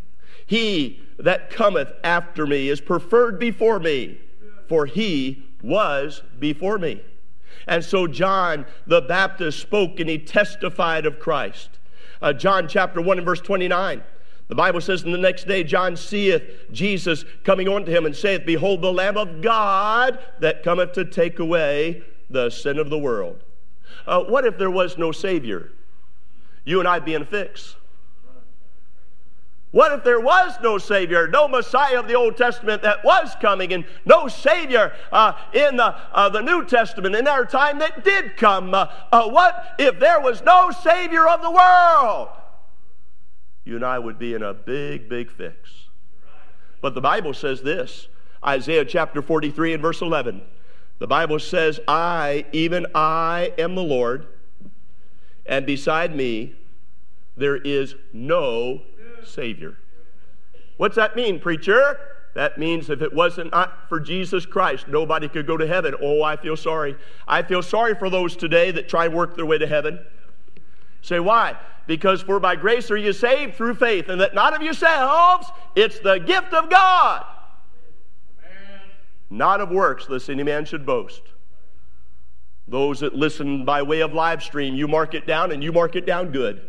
He 0.45 1.00
that 1.18 1.49
cometh 1.49 1.95
after 2.04 2.47
me 2.47 2.68
is 2.68 2.83
preferred 2.83 3.38
before 3.38 3.80
me, 3.80 4.21
for 4.68 4.85
he 4.85 5.47
was 5.62 6.23
before 6.38 6.76
me. 6.76 7.00
And 7.66 7.83
so 7.83 8.06
John 8.06 8.66
the 8.87 9.00
Baptist 9.00 9.61
spoke 9.61 9.99
and 9.99 10.11
he 10.11 10.18
testified 10.18 11.06
of 11.06 11.18
Christ. 11.18 11.71
Uh, 12.21 12.35
John 12.35 12.68
chapter 12.68 13.00
1 13.00 13.16
and 13.16 13.25
verse 13.25 13.40
29. 13.40 14.02
The 14.49 14.55
Bible 14.55 14.81
says, 14.81 15.03
And 15.03 15.12
the 15.12 15.19
next 15.19 15.49
day 15.49 15.65
John 15.65 15.97
seeth 15.97 16.43
Jesus 16.71 17.25
coming 17.43 17.69
unto 17.69 17.91
him 17.91 18.07
and 18.07 18.15
saith, 18.15 18.47
Behold, 18.47 18.83
the 18.83 18.93
Lamb 18.93 19.17
of 19.17 19.43
God 19.43 20.19
that 20.41 20.62
cometh 20.62 20.93
to 20.93 21.05
take 21.05 21.38
away 21.38 22.03
the 22.31 22.50
sin 22.50 22.79
of 22.79 22.91
the 22.91 22.99
world. 22.99 23.43
Uh, 24.07 24.23
what 24.23 24.45
if 24.45 24.57
there 24.57 24.71
was 24.71 24.99
no 24.99 25.11
Savior? 25.11 25.73
You 26.65 26.79
and 26.79 26.88
I 26.88 27.00
be 27.00 27.15
in 27.15 27.23
a 27.23 27.26
fix. 27.26 27.76
What 29.73 29.93
if 29.93 30.05
there 30.05 30.21
was 30.21 30.55
no 30.62 30.79
Savior, 30.79 31.29
no 31.29 31.49
Messiah 31.49 31.99
of 31.99 32.09
the 32.09 32.15
Old 32.15 32.37
Testament 32.37 32.83
that 32.83 33.05
was 33.05 33.35
coming, 33.41 33.73
and 33.73 33.85
no 34.05 34.26
Savior 34.26 34.93
uh, 35.12 35.33
in 35.53 35.76
the, 35.76 35.95
uh, 36.12 36.29
the 36.29 36.41
New 36.41 36.65
Testament 36.65 37.15
in 37.15 37.26
our 37.26 37.45
time 37.45 37.81
that 37.81 38.05
did 38.05 38.37
come? 38.37 38.73
Uh, 38.73 38.87
uh 39.12 39.29
what 39.29 39.75
if 39.79 39.99
there 39.99 40.21
was 40.21 40.43
no 40.43 40.71
Savior 40.71 41.29
of 41.29 41.43
the 41.43 41.50
world? 41.50 42.29
You 43.66 43.75
and 43.75 43.85
I 43.85 43.99
would 43.99 44.18
be 44.18 44.32
in 44.32 44.42
a 44.42 44.54
big, 44.54 45.08
big 45.08 45.30
fix. 45.30 45.88
But 46.80 46.94
the 46.94 47.00
Bible 47.00 47.35
says 47.35 47.62
this 47.62 48.08
Isaiah 48.44 48.85
chapter 48.85 49.20
43 49.20 49.75
and 49.75 49.82
verse 49.82 50.00
11. 50.00 50.40
The 50.99 51.06
Bible 51.06 51.38
says, 51.38 51.78
I, 51.87 52.46
even 52.52 52.87
I, 52.94 53.52
am 53.58 53.75
the 53.75 53.82
Lord, 53.82 54.28
and 55.44 55.66
beside 55.66 56.16
me 56.16 56.54
there 57.37 57.56
is 57.56 57.94
no 58.14 58.80
Savior. 59.25 59.76
What's 60.78 60.96
that 60.96 61.16
mean, 61.16 61.40
preacher? 61.40 61.99
That 62.35 62.58
means 62.58 62.88
if 62.88 63.02
it 63.02 63.12
wasn't 63.14 63.52
not 63.52 63.88
for 63.88 63.99
Jesus 63.99 64.46
Christ, 64.46 64.88
nobody 64.88 65.28
could 65.28 65.46
go 65.46 65.56
to 65.56 65.66
heaven. 65.66 65.94
Oh, 66.00 66.23
I 66.23 66.37
feel 66.37 66.56
sorry. 66.56 66.96
I 67.26 67.42
feel 67.42 67.62
sorry 67.62 67.94
for 67.94 68.11
those 68.11 68.37
today 68.37 68.70
that 68.73 68.88
try 68.88 69.06
and 69.06 69.14
work 69.14 69.37
their 69.37 69.46
way 69.46 69.58
to 69.58 69.66
heaven. 69.66 70.04
Say, 71.06 71.20
why? 71.20 71.56
Because 71.86 72.20
for 72.20 72.40
by 72.40 72.56
grace 72.56 72.90
are 72.90 72.96
you 72.96 73.12
saved 73.12 73.54
through 73.54 73.75
faith, 73.75 74.08
and 74.08 74.20
that 74.20 74.34
not 74.34 74.56
of 74.56 74.60
yourselves, 74.60 75.46
it's 75.76 76.00
the 76.00 76.18
gift 76.18 76.52
of 76.52 76.68
God. 76.68 77.25
Amen. 78.40 78.80
Not 79.30 79.60
of 79.60 79.70
works, 79.70 80.08
lest 80.08 80.28
any 80.28 80.42
man 80.42 80.64
should 80.64 80.84
boast. 80.84 81.22
Those 82.66 82.98
that 83.00 83.14
listen 83.14 83.64
by 83.64 83.82
way 83.82 84.00
of 84.00 84.14
live 84.14 84.42
stream, 84.42 84.75
you 84.75 84.88
mark 84.88 85.14
it 85.14 85.28
down 85.28 85.52
and 85.52 85.62
you 85.62 85.70
mark 85.70 85.94
it 85.94 86.06
down 86.06 86.32
good. 86.32 86.60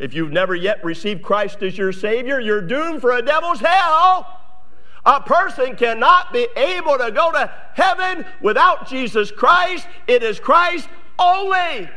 If 0.00 0.14
you've 0.14 0.32
never 0.32 0.56
yet 0.56 0.84
received 0.84 1.22
Christ 1.22 1.62
as 1.62 1.78
your 1.78 1.92
Savior, 1.92 2.40
you're 2.40 2.60
doomed 2.62 3.00
for 3.00 3.12
a 3.12 3.22
devil's 3.22 3.60
hell. 3.60 4.36
A 5.06 5.20
person 5.20 5.76
cannot 5.76 6.32
be 6.32 6.48
able 6.56 6.98
to 6.98 7.12
go 7.12 7.30
to 7.30 7.52
heaven 7.74 8.24
without 8.40 8.88
Jesus 8.88 9.30
Christ. 9.30 9.86
It 10.08 10.24
is 10.24 10.40
Christ 10.40 10.88
only. 11.20 11.88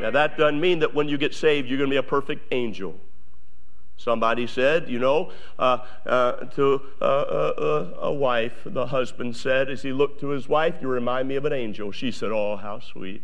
Now, 0.00 0.10
that 0.10 0.36
doesn't 0.36 0.60
mean 0.60 0.80
that 0.80 0.94
when 0.94 1.08
you 1.08 1.18
get 1.18 1.34
saved, 1.34 1.68
you're 1.68 1.78
going 1.78 1.90
to 1.90 1.94
be 1.94 1.98
a 1.98 2.02
perfect 2.02 2.52
angel. 2.52 3.00
Somebody 3.96 4.46
said, 4.46 4.88
you 4.88 4.98
know, 4.98 5.32
uh, 5.58 5.78
uh, 6.04 6.32
to 6.32 6.82
uh, 7.00 7.04
uh, 7.04 7.54
uh, 7.96 8.00
a 8.00 8.12
wife, 8.12 8.52
the 8.66 8.86
husband 8.86 9.36
said, 9.36 9.70
as 9.70 9.82
he 9.82 9.92
looked 9.92 10.20
to 10.20 10.28
his 10.28 10.48
wife, 10.48 10.74
You 10.82 10.88
remind 10.88 11.28
me 11.28 11.36
of 11.36 11.46
an 11.46 11.52
angel. 11.52 11.92
She 11.92 12.10
said, 12.10 12.30
Oh, 12.30 12.56
how 12.56 12.78
sweet. 12.78 13.22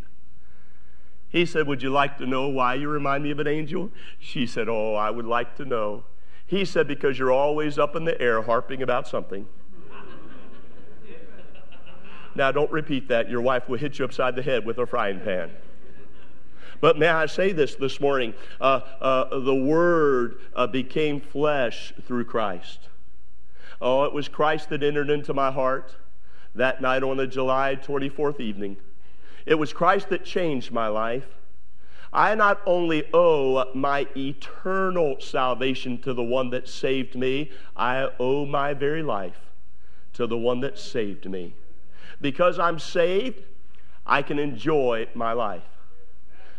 He 1.28 1.44
said, 1.44 1.66
Would 1.66 1.82
you 1.82 1.90
like 1.90 2.16
to 2.18 2.26
know 2.26 2.48
why 2.48 2.74
you 2.74 2.88
remind 2.88 3.22
me 3.24 3.30
of 3.30 3.38
an 3.38 3.46
angel? 3.46 3.90
She 4.18 4.46
said, 4.46 4.68
Oh, 4.68 4.94
I 4.94 5.10
would 5.10 5.26
like 5.26 5.56
to 5.56 5.64
know. 5.66 6.04
He 6.46 6.64
said, 6.64 6.88
Because 6.88 7.18
you're 7.18 7.32
always 7.32 7.78
up 7.78 7.94
in 7.94 8.04
the 8.04 8.20
air 8.20 8.40
harping 8.42 8.82
about 8.82 9.06
something. 9.06 9.46
now, 12.34 12.50
don't 12.50 12.70
repeat 12.72 13.08
that. 13.08 13.28
Your 13.28 13.42
wife 13.42 13.68
will 13.68 13.78
hit 13.78 13.98
you 13.98 14.06
upside 14.06 14.36
the 14.36 14.42
head 14.42 14.64
with 14.64 14.78
a 14.78 14.86
frying 14.86 15.20
pan. 15.20 15.50
But 16.82 16.98
may 16.98 17.06
I 17.06 17.26
say 17.26 17.52
this 17.52 17.76
this 17.76 18.00
morning? 18.00 18.34
Uh, 18.60 18.80
uh, 19.00 19.38
the 19.38 19.54
Word 19.54 20.40
uh, 20.56 20.66
became 20.66 21.20
flesh 21.20 21.94
through 22.08 22.24
Christ. 22.24 22.80
Oh, 23.80 24.02
it 24.02 24.12
was 24.12 24.26
Christ 24.26 24.68
that 24.70 24.82
entered 24.82 25.08
into 25.08 25.32
my 25.32 25.52
heart 25.52 25.94
that 26.56 26.82
night 26.82 27.04
on 27.04 27.18
the 27.18 27.26
July 27.28 27.76
24th 27.76 28.40
evening. 28.40 28.78
It 29.46 29.54
was 29.54 29.72
Christ 29.72 30.08
that 30.08 30.24
changed 30.24 30.72
my 30.72 30.88
life. 30.88 31.26
I 32.12 32.34
not 32.34 32.60
only 32.66 33.04
owe 33.14 33.64
my 33.76 34.08
eternal 34.16 35.20
salvation 35.20 35.98
to 35.98 36.12
the 36.12 36.24
one 36.24 36.50
that 36.50 36.68
saved 36.68 37.14
me, 37.14 37.52
I 37.76 38.08
owe 38.18 38.44
my 38.44 38.74
very 38.74 39.04
life 39.04 39.52
to 40.14 40.26
the 40.26 40.36
one 40.36 40.58
that 40.62 40.80
saved 40.80 41.30
me. 41.30 41.54
Because 42.20 42.58
I'm 42.58 42.80
saved, 42.80 43.44
I 44.04 44.22
can 44.22 44.40
enjoy 44.40 45.06
my 45.14 45.32
life. 45.32 45.62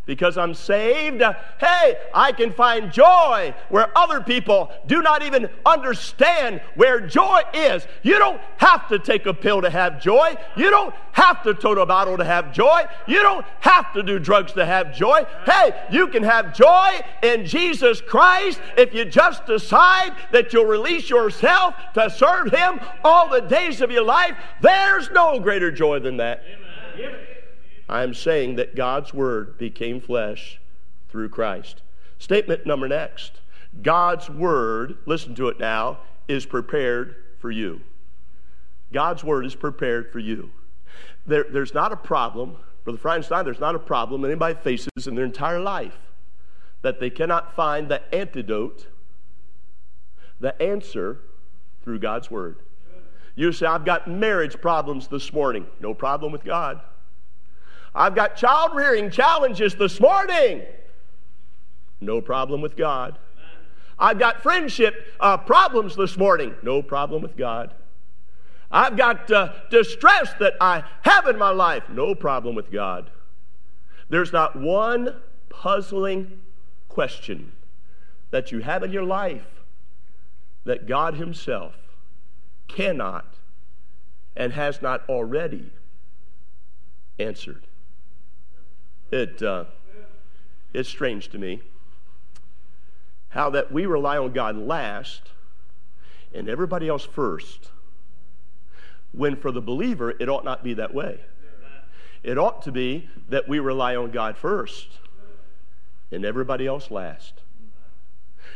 Because 0.06 0.38
I'm 0.38 0.54
saved, 0.54 1.22
hey, 1.60 1.98
I 2.14 2.34
can 2.34 2.52
find 2.52 2.92
joy 2.92 3.54
where 3.70 3.98
other 3.98 4.20
people 4.20 4.72
do 4.86 5.02
not 5.02 5.24
even 5.24 5.50
understand 5.66 6.62
where 6.76 7.00
joy 7.00 7.42
is. 7.54 7.88
You 8.02 8.20
don't 8.20 8.42
have 8.58 8.88
to 8.90 9.00
take 9.00 9.26
a 9.26 9.34
pill 9.34 9.62
to 9.62 9.70
have 9.70 10.02
joy. 10.02 10.36
You 10.58 10.70
don't 10.70 10.94
have 11.14 11.42
to 11.44 11.54
tote 11.54 11.78
a 11.78 11.86
bottle 11.86 12.18
to 12.18 12.26
have 12.26 12.52
joy. 12.52 12.84
You 13.08 13.22
don't 13.22 13.46
have 13.62 13.94
to 13.94 14.04
do 14.04 14.20
drugs 14.20 14.52
to 14.54 14.66
have 14.66 14.94
joy. 14.94 15.26
Hey, 15.46 15.72
you 15.90 16.08
can 16.08 16.24
have 16.24 16.54
joy 16.54 17.00
in 17.22 17.46
Jesus 17.46 18.02
Christ 18.02 18.60
if 18.78 18.94
you 18.94 19.06
just 19.06 19.46
decide 19.46 20.14
that 20.32 20.52
you'll 20.52 20.66
release 20.66 21.10
yourself 21.10 21.76
to 21.94 22.10
serve 22.10 22.52
Him 22.52 22.82
all 23.04 23.30
the 23.30 23.42
days 23.42 23.82
of 23.82 23.90
your 23.90 24.04
life. 24.04 24.36
There's 24.60 25.10
no 25.12 25.40
greater 25.40 25.72
joy 25.72 26.00
than 26.00 26.18
that. 26.18 26.44
Amen. 26.98 27.28
I'm 27.90 28.14
saying 28.14 28.56
that 28.56 28.76
God's 28.76 29.14
Word 29.14 29.58
became 29.58 30.00
flesh 30.00 30.60
through 31.10 31.30
Christ. 31.30 31.82
Statement 32.18 32.66
number 32.66 32.88
next 32.88 33.42
God's 33.82 34.30
Word, 34.30 34.98
listen 35.06 35.36
to 35.36 35.50
it 35.50 35.60
now, 35.60 36.00
is 36.28 36.46
prepared 36.46 37.16
for 37.40 37.52
you. 37.52 37.82
God's 38.92 39.24
Word 39.24 39.46
is 39.46 39.56
prepared 39.56 40.12
for 40.12 40.20
you. 40.20 40.52
There, 41.26 41.46
there's 41.50 41.74
not 41.74 41.92
a 41.92 41.98
problem, 41.98 42.58
Brother 42.84 43.00
Feinstein, 43.00 43.44
there's 43.44 43.60
not 43.60 43.76
a 43.76 43.80
problem 43.80 44.24
anybody 44.24 44.56
faces 44.56 45.08
in 45.08 45.16
their 45.16 45.26
entire 45.26 45.60
life 45.60 45.98
that 46.84 47.00
they 47.00 47.10
cannot 47.10 47.56
find 47.56 47.90
the 47.90 48.14
antidote, 48.14 48.88
the 50.40 50.62
answer 50.62 51.20
through 51.82 52.00
God's 52.00 52.30
Word. 52.30 52.58
You 53.36 53.52
say, 53.52 53.66
I've 53.66 53.86
got 53.86 54.08
marriage 54.08 54.62
problems 54.62 55.08
this 55.08 55.34
morning. 55.34 55.66
No 55.80 55.94
problem 55.94 56.32
with 56.32 56.44
God. 56.44 56.82
I've 57.96 58.16
got 58.16 58.36
child 58.36 58.72
rearing 58.76 59.12
challenges 59.12 59.76
this 59.76 60.00
morning. 60.00 60.64
No 62.02 62.22
problem 62.22 62.62
with 62.62 62.76
God. 62.76 63.18
I've 64.00 64.20
got 64.20 64.42
friendship 64.42 64.96
uh, 65.20 65.38
problems 65.38 65.96
this 65.96 66.18
morning. 66.18 66.56
No 66.64 66.82
problem 66.82 67.22
with 67.22 67.38
God. 67.38 67.74
I've 68.72 68.98
got 68.98 69.30
uh, 69.32 69.54
distress 69.70 70.34
that 70.40 70.56
I 70.60 70.84
have 71.04 71.28
in 71.28 71.38
my 71.38 71.52
life. 71.52 71.84
No 71.90 72.16
problem 72.16 72.56
with 72.56 72.72
God. 72.72 73.12
There's 74.10 74.34
not 74.34 74.56
one 74.56 75.16
puzzling 75.50 76.42
question 76.90 77.52
that 78.32 78.52
you 78.52 78.60
have 78.60 78.84
in 78.84 78.92
your 78.92 79.04
life 79.04 79.46
that 80.66 80.88
God 80.88 81.16
Himself 81.16 81.76
cannot 82.68 83.36
and 84.36 84.54
has 84.54 84.82
not 84.82 85.08
already 85.08 85.72
answered. 87.20 87.68
It, 89.14 89.44
uh, 89.44 89.66
it's 90.74 90.90
strange 90.90 91.30
to 91.30 91.38
me 91.38 91.62
how 93.30 93.52
that 93.52 93.72
we 93.72 93.86
rely 93.86 94.18
on 94.18 94.34
God 94.34 94.58
last 94.58 95.30
and 96.34 96.50
everybody 96.50 96.90
else 96.90 97.06
first, 97.06 97.70
when 99.12 99.36
for 99.36 99.52
the 99.52 99.62
believer, 99.62 100.16
it 100.20 100.30
ought 100.30 100.44
not 100.44 100.64
be 100.64 100.74
that 100.74 100.96
way. 100.96 101.20
It 102.24 102.40
ought 102.40 102.64
to 102.64 102.72
be 102.72 103.08
that 103.30 103.48
we 103.48 103.60
rely 103.60 103.96
on 103.96 104.10
God 104.10 104.36
first 104.36 104.88
and 106.12 106.26
everybody 106.26 106.66
else 106.66 106.90
last. 106.90 107.44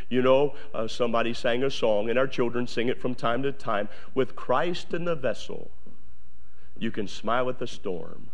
You 0.08 0.22
know, 0.22 0.56
uh, 0.74 0.88
somebody 0.88 1.34
sang 1.34 1.62
a 1.62 1.70
song, 1.70 2.10
and 2.10 2.18
our 2.18 2.26
children 2.26 2.66
sing 2.66 2.88
it 2.88 3.00
from 3.00 3.14
time 3.14 3.44
to 3.44 3.52
time 3.52 3.88
with 4.12 4.34
Christ 4.34 4.92
in 4.92 5.04
the 5.04 5.14
vessel. 5.14 5.70
You 6.76 6.90
can 6.90 7.06
smile 7.06 7.48
at 7.48 7.60
the 7.60 7.68
storm. 7.68 8.30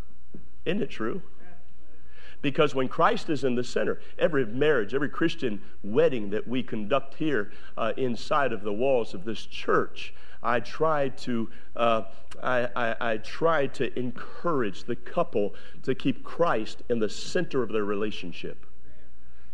Isn't 0.64 0.80
it 0.80 0.88
true? 0.88 1.20
Because 2.44 2.74
when 2.74 2.88
Christ 2.88 3.30
is 3.30 3.42
in 3.42 3.54
the 3.54 3.64
center, 3.64 4.00
every 4.18 4.44
marriage, 4.44 4.92
every 4.92 5.08
Christian 5.08 5.62
wedding 5.82 6.28
that 6.28 6.46
we 6.46 6.62
conduct 6.62 7.14
here 7.14 7.52
uh, 7.78 7.94
inside 7.96 8.52
of 8.52 8.62
the 8.62 8.72
walls 8.72 9.14
of 9.14 9.24
this 9.24 9.46
church, 9.46 10.12
I 10.42 10.60
try 10.60 11.08
to 11.08 11.48
uh, 11.74 12.02
I, 12.42 12.68
I, 12.76 13.12
I, 13.12 13.16
try 13.16 13.68
to 13.68 13.98
encourage 13.98 14.84
the 14.84 14.94
couple 14.94 15.54
to 15.84 15.94
keep 15.94 16.22
Christ 16.22 16.82
in 16.90 16.98
the 16.98 17.08
center 17.08 17.62
of 17.62 17.72
their 17.72 17.86
relationship. 17.86 18.66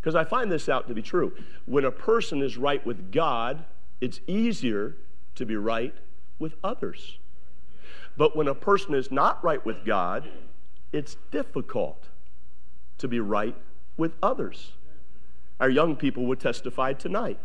Because 0.01 0.17
I 0.17 0.25
find 0.25 0.51
this 0.51 0.69
out 0.69 0.89
to 0.89 0.95
be 0.95 1.03
true. 1.03 1.33
When 1.67 1.85
a 1.85 1.93
person 1.93 2.43
is 2.43 2.59
right 2.59 2.85
with 2.85 3.13
God, 3.13 3.67
it's 4.01 4.19
easier 4.27 4.97
to 5.37 5.47
be 5.47 5.55
right 5.55 5.95
with 6.41 6.57
others. 6.65 7.21
But 8.17 8.35
when 8.35 8.49
a 8.49 8.55
person 8.57 8.95
is 8.95 9.13
not 9.13 9.45
right 9.45 9.65
with 9.65 9.85
God, 9.87 10.29
it's 10.93 11.17
difficult 11.31 12.10
to 13.01 13.09
be 13.09 13.21
right 13.21 13.55
with 13.97 14.13
others. 14.23 14.73
Our 15.59 15.69
young 15.69 15.97
people 15.97 16.25
would 16.27 16.41
testify 16.41 16.95
tonight. 16.95 17.39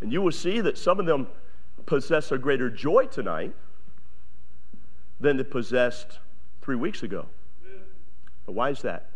And 0.00 0.12
you 0.12 0.20
will 0.20 0.32
see 0.32 0.60
that 0.60 0.76
some 0.76 1.00
of 1.00 1.06
them 1.06 1.28
possess 1.86 2.32
a 2.32 2.38
greater 2.38 2.68
joy 2.68 3.06
tonight 3.06 3.54
than 5.20 5.36
they 5.36 5.44
possessed 5.44 6.18
three 6.60 6.76
weeks 6.76 7.02
ago. 7.02 7.26
Why 8.46 8.70
is 8.70 8.82
that? 8.82 9.06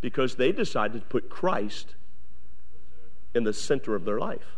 Because 0.00 0.34
they 0.34 0.50
decided 0.50 1.02
to 1.02 1.06
put 1.06 1.28
Christ 1.30 1.94
in 3.34 3.44
the 3.44 3.52
center 3.52 3.94
of 3.94 4.04
their 4.04 4.18
life. 4.18 4.56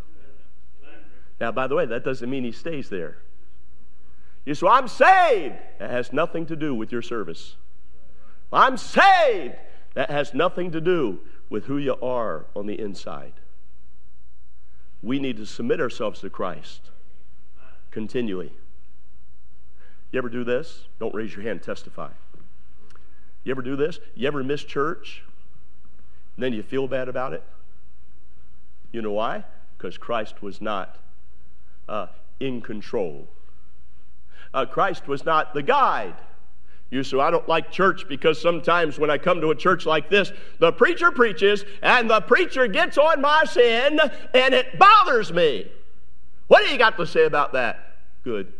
Now, 1.40 1.52
by 1.52 1.66
the 1.66 1.74
way, 1.74 1.84
that 1.84 2.04
doesn't 2.04 2.30
mean 2.30 2.44
he 2.44 2.52
stays 2.52 2.88
there. 2.88 3.18
You 4.44 4.54
say, 4.54 4.66
well, 4.66 4.74
I'm 4.74 4.88
saved. 4.88 5.56
That 5.78 5.90
has 5.90 6.12
nothing 6.12 6.46
to 6.46 6.56
do 6.56 6.74
with 6.74 6.92
your 6.92 7.02
service. 7.02 7.56
I'm 8.52 8.76
saved. 8.76 9.56
That 9.94 10.10
has 10.10 10.34
nothing 10.34 10.70
to 10.72 10.80
do 10.80 11.20
with 11.48 11.66
who 11.66 11.78
you 11.78 11.94
are 12.02 12.46
on 12.54 12.66
the 12.66 12.78
inside. 12.78 13.34
We 15.02 15.18
need 15.18 15.36
to 15.36 15.46
submit 15.46 15.80
ourselves 15.80 16.20
to 16.20 16.30
Christ 16.30 16.90
continually. 17.90 18.52
You 20.10 20.18
ever 20.18 20.28
do 20.28 20.44
this? 20.44 20.84
Don't 20.98 21.14
raise 21.14 21.34
your 21.34 21.44
hand, 21.44 21.62
testify. 21.62 22.10
You 23.44 23.52
ever 23.52 23.62
do 23.62 23.76
this? 23.76 24.00
You 24.14 24.26
ever 24.26 24.42
miss 24.42 24.64
church? 24.64 25.22
Then 26.36 26.52
you 26.52 26.62
feel 26.62 26.88
bad 26.88 27.08
about 27.08 27.32
it? 27.32 27.44
You 28.90 29.02
know 29.02 29.12
why? 29.12 29.44
Because 29.76 29.98
Christ 29.98 30.42
was 30.42 30.60
not 30.60 30.98
uh, 31.88 32.06
in 32.40 32.60
control. 32.60 33.28
Uh, 34.52 34.66
Christ 34.66 35.06
was 35.06 35.24
not 35.24 35.52
the 35.52 35.62
guide. 35.62 36.14
You 36.94 37.02
say, 37.02 37.18
I 37.18 37.28
don't 37.32 37.48
like 37.48 37.72
church 37.72 38.06
because 38.08 38.40
sometimes 38.40 39.00
when 39.00 39.10
I 39.10 39.18
come 39.18 39.40
to 39.40 39.50
a 39.50 39.54
church 39.56 39.84
like 39.84 40.08
this, 40.08 40.30
the 40.60 40.70
preacher 40.70 41.10
preaches 41.10 41.64
and 41.82 42.08
the 42.08 42.20
preacher 42.20 42.68
gets 42.68 42.96
on 42.98 43.20
my 43.20 43.42
sin 43.46 43.98
and 44.32 44.54
it 44.54 44.78
bothers 44.78 45.32
me. 45.32 45.66
What 46.46 46.64
do 46.64 46.70
you 46.70 46.78
got 46.78 46.96
to 46.96 47.04
say 47.04 47.24
about 47.24 47.52
that? 47.54 47.96
Good. 48.22 48.52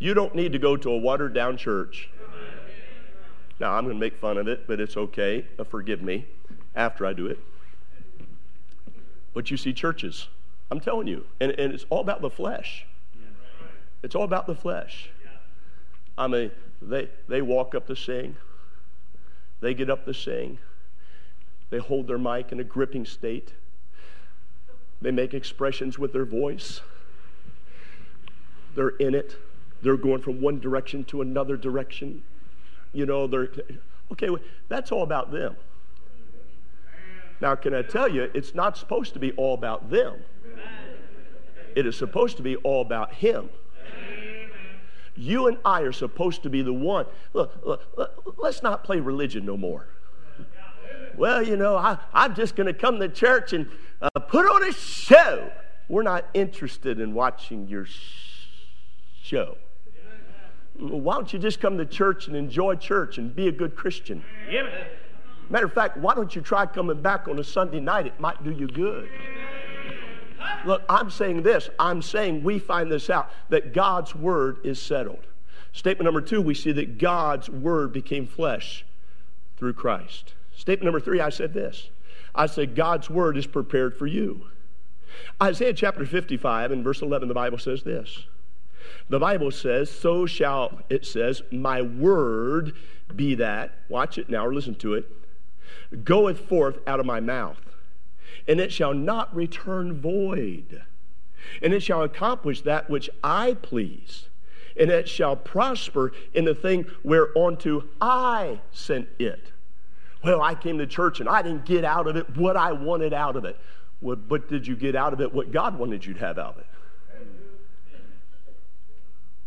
You 0.00 0.12
don't 0.12 0.34
need 0.34 0.50
to 0.50 0.58
go 0.58 0.76
to 0.76 0.90
a 0.90 0.98
watered 0.98 1.32
down 1.32 1.56
church. 1.56 2.10
Now, 3.60 3.74
I'm 3.74 3.84
going 3.84 3.94
to 3.94 4.00
make 4.00 4.16
fun 4.18 4.38
of 4.38 4.48
it, 4.48 4.66
but 4.66 4.80
it's 4.80 4.96
okay. 4.96 5.46
Forgive 5.70 6.02
me 6.02 6.26
after 6.74 7.06
I 7.06 7.12
do 7.12 7.26
it. 7.28 7.38
But 9.34 9.52
you 9.52 9.56
see 9.56 9.72
churches, 9.72 10.26
I'm 10.68 10.80
telling 10.80 11.06
you, 11.06 11.26
and, 11.38 11.52
and 11.52 11.72
it's 11.72 11.86
all 11.90 12.00
about 12.00 12.22
the 12.22 12.30
flesh. 12.30 12.86
It's 14.02 14.14
all 14.14 14.24
about 14.24 14.46
the 14.46 14.54
flesh. 14.54 15.10
I 16.18 16.28
mean, 16.28 16.50
they, 16.80 17.08
they 17.28 17.42
walk 17.42 17.74
up 17.74 17.86
to 17.88 17.96
sing, 17.96 18.36
they 19.60 19.74
get 19.74 19.90
up 19.90 20.04
to 20.06 20.14
sing, 20.14 20.58
they 21.70 21.78
hold 21.78 22.06
their 22.06 22.18
mic 22.18 22.52
in 22.52 22.60
a 22.60 22.64
gripping 22.64 23.04
state, 23.04 23.52
they 25.02 25.10
make 25.10 25.34
expressions 25.34 25.98
with 25.98 26.12
their 26.12 26.24
voice, 26.24 26.80
they're 28.74 28.90
in 28.90 29.14
it, 29.14 29.36
they're 29.82 29.96
going 29.96 30.22
from 30.22 30.40
one 30.40 30.58
direction 30.58 31.04
to 31.04 31.20
another 31.20 31.56
direction. 31.56 32.22
You 32.92 33.04
know, 33.06 33.26
they're, 33.26 33.50
okay, 34.12 34.28
that's 34.68 34.90
all 34.90 35.02
about 35.02 35.30
them. 35.32 35.56
Now, 37.40 37.54
can 37.54 37.74
I 37.74 37.82
tell 37.82 38.08
you, 38.08 38.30
it's 38.32 38.54
not 38.54 38.78
supposed 38.78 39.12
to 39.14 39.18
be 39.18 39.32
all 39.32 39.54
about 39.54 39.90
them. 39.90 40.14
It 41.74 41.86
is 41.86 41.94
supposed 41.96 42.38
to 42.38 42.42
be 42.42 42.56
all 42.56 42.80
about 42.80 43.12
Him. 43.14 43.50
You 45.16 45.48
and 45.48 45.58
I 45.64 45.80
are 45.82 45.92
supposed 45.92 46.42
to 46.42 46.50
be 46.50 46.62
the 46.62 46.72
one. 46.72 47.06
Look, 47.32 47.52
look, 47.64 48.36
let's 48.38 48.62
not 48.62 48.84
play 48.84 49.00
religion 49.00 49.44
no 49.46 49.56
more. 49.56 49.88
Well, 51.16 51.42
you 51.42 51.56
know, 51.56 51.76
I, 51.76 51.98
I'm 52.12 52.34
just 52.34 52.56
going 52.56 52.66
to 52.66 52.74
come 52.74 53.00
to 53.00 53.08
church 53.08 53.52
and 53.54 53.66
uh, 54.02 54.20
put 54.20 54.44
on 54.46 54.68
a 54.68 54.72
show. 54.72 55.50
We're 55.88 56.02
not 56.02 56.26
interested 56.34 57.00
in 57.00 57.14
watching 57.14 57.66
your 57.68 57.86
sh- 57.86 58.48
show. 59.22 59.56
Why 60.78 61.14
don't 61.14 61.32
you 61.32 61.38
just 61.38 61.60
come 61.60 61.78
to 61.78 61.86
church 61.86 62.26
and 62.26 62.36
enjoy 62.36 62.74
church 62.74 63.16
and 63.16 63.34
be 63.34 63.48
a 63.48 63.52
good 63.52 63.76
Christian? 63.76 64.22
Matter 65.48 65.66
of 65.66 65.72
fact, 65.72 65.96
why 65.96 66.14
don't 66.14 66.34
you 66.34 66.42
try 66.42 66.66
coming 66.66 67.00
back 67.00 67.28
on 67.28 67.38
a 67.38 67.44
Sunday 67.44 67.80
night? 67.80 68.06
It 68.06 68.20
might 68.20 68.42
do 68.44 68.50
you 68.50 68.66
good. 68.66 69.08
Look, 70.64 70.82
I'm 70.88 71.10
saying 71.10 71.42
this. 71.42 71.70
I'm 71.78 72.02
saying 72.02 72.42
we 72.42 72.58
find 72.58 72.90
this 72.90 73.10
out 73.10 73.30
that 73.48 73.72
God's 73.72 74.14
word 74.14 74.58
is 74.64 74.80
settled. 74.80 75.26
Statement 75.72 76.04
number 76.04 76.20
two, 76.20 76.40
we 76.40 76.54
see 76.54 76.72
that 76.72 76.98
God's 76.98 77.50
word 77.50 77.92
became 77.92 78.26
flesh. 78.26 78.84
through 79.56 79.72
Christ. 79.72 80.34
Statement 80.54 80.84
number 80.84 81.00
three, 81.00 81.20
I 81.20 81.30
said 81.30 81.54
this. 81.54 81.88
I 82.34 82.46
said, 82.46 82.74
God's 82.74 83.08
word 83.08 83.36
is 83.36 83.46
prepared 83.46 83.96
for 83.96 84.06
you. 84.06 84.46
Isaiah 85.42 85.72
chapter 85.72 86.04
55 86.04 86.72
and 86.72 86.84
verse 86.84 87.00
11, 87.00 87.28
the 87.28 87.34
Bible 87.34 87.58
says 87.58 87.82
this. 87.82 88.26
The 89.08 89.18
Bible 89.18 89.50
says, 89.50 89.90
So 89.90 90.26
shall, 90.26 90.80
it 90.90 91.06
says, 91.06 91.42
my 91.50 91.82
word 91.82 92.74
be 93.14 93.34
that, 93.36 93.72
watch 93.88 94.18
it 94.18 94.28
now 94.28 94.46
or 94.46 94.54
listen 94.54 94.74
to 94.76 94.94
it, 94.94 95.06
goeth 96.04 96.40
forth 96.40 96.78
out 96.86 97.00
of 97.00 97.06
my 97.06 97.20
mouth, 97.20 97.60
and 98.46 98.60
it 98.60 98.72
shall 98.72 98.94
not 98.94 99.34
return 99.34 100.00
void, 100.00 100.82
and 101.62 101.72
it 101.72 101.82
shall 101.82 102.02
accomplish 102.02 102.62
that 102.62 102.90
which 102.90 103.10
I 103.22 103.54
please, 103.54 104.28
and 104.78 104.90
it 104.90 105.08
shall 105.08 105.36
prosper 105.36 106.12
in 106.34 106.44
the 106.44 106.54
thing 106.54 106.86
whereunto 107.02 107.84
I 108.00 108.60
sent 108.72 109.08
it. 109.18 109.52
Well, 110.24 110.42
I 110.42 110.54
came 110.54 110.78
to 110.78 110.86
church 110.86 111.20
and 111.20 111.28
I 111.28 111.42
didn't 111.42 111.66
get 111.66 111.84
out 111.84 112.08
of 112.08 112.16
it 112.16 112.36
what 112.36 112.56
I 112.56 112.72
wanted 112.72 113.12
out 113.12 113.36
of 113.36 113.44
it. 113.44 113.56
Well, 114.00 114.16
but 114.16 114.48
did 114.48 114.66
you 114.66 114.74
get 114.74 114.96
out 114.96 115.12
of 115.12 115.20
it 115.20 115.32
what 115.32 115.52
God 115.52 115.78
wanted 115.78 116.04
you 116.04 116.14
to 116.14 116.20
have 116.20 116.38
out 116.38 116.54
of 116.54 116.58
it? 116.58 116.66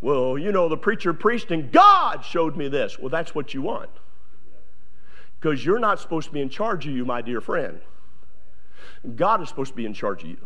Well, 0.01 0.37
you 0.37 0.51
know, 0.51 0.69
the 0.69 0.77
preacher 0.77 1.13
preached 1.13 1.51
and 1.51 1.71
God 1.71 2.23
showed 2.23 2.55
me 2.55 2.69
this. 2.69 2.97
Well, 2.97 3.09
that's 3.09 3.35
what 3.35 3.53
you 3.53 3.61
want. 3.61 3.89
Because 5.39 5.65
you're 5.65 5.79
not 5.79 5.99
supposed 5.99 6.27
to 6.27 6.33
be 6.33 6.41
in 6.41 6.49
charge 6.49 6.87
of 6.87 6.93
you, 6.93 7.05
my 7.05 7.21
dear 7.21 7.41
friend. 7.41 7.81
God 9.15 9.41
is 9.41 9.49
supposed 9.49 9.71
to 9.71 9.75
be 9.75 9.85
in 9.85 9.93
charge 9.93 10.23
of 10.23 10.29
you. 10.29 10.37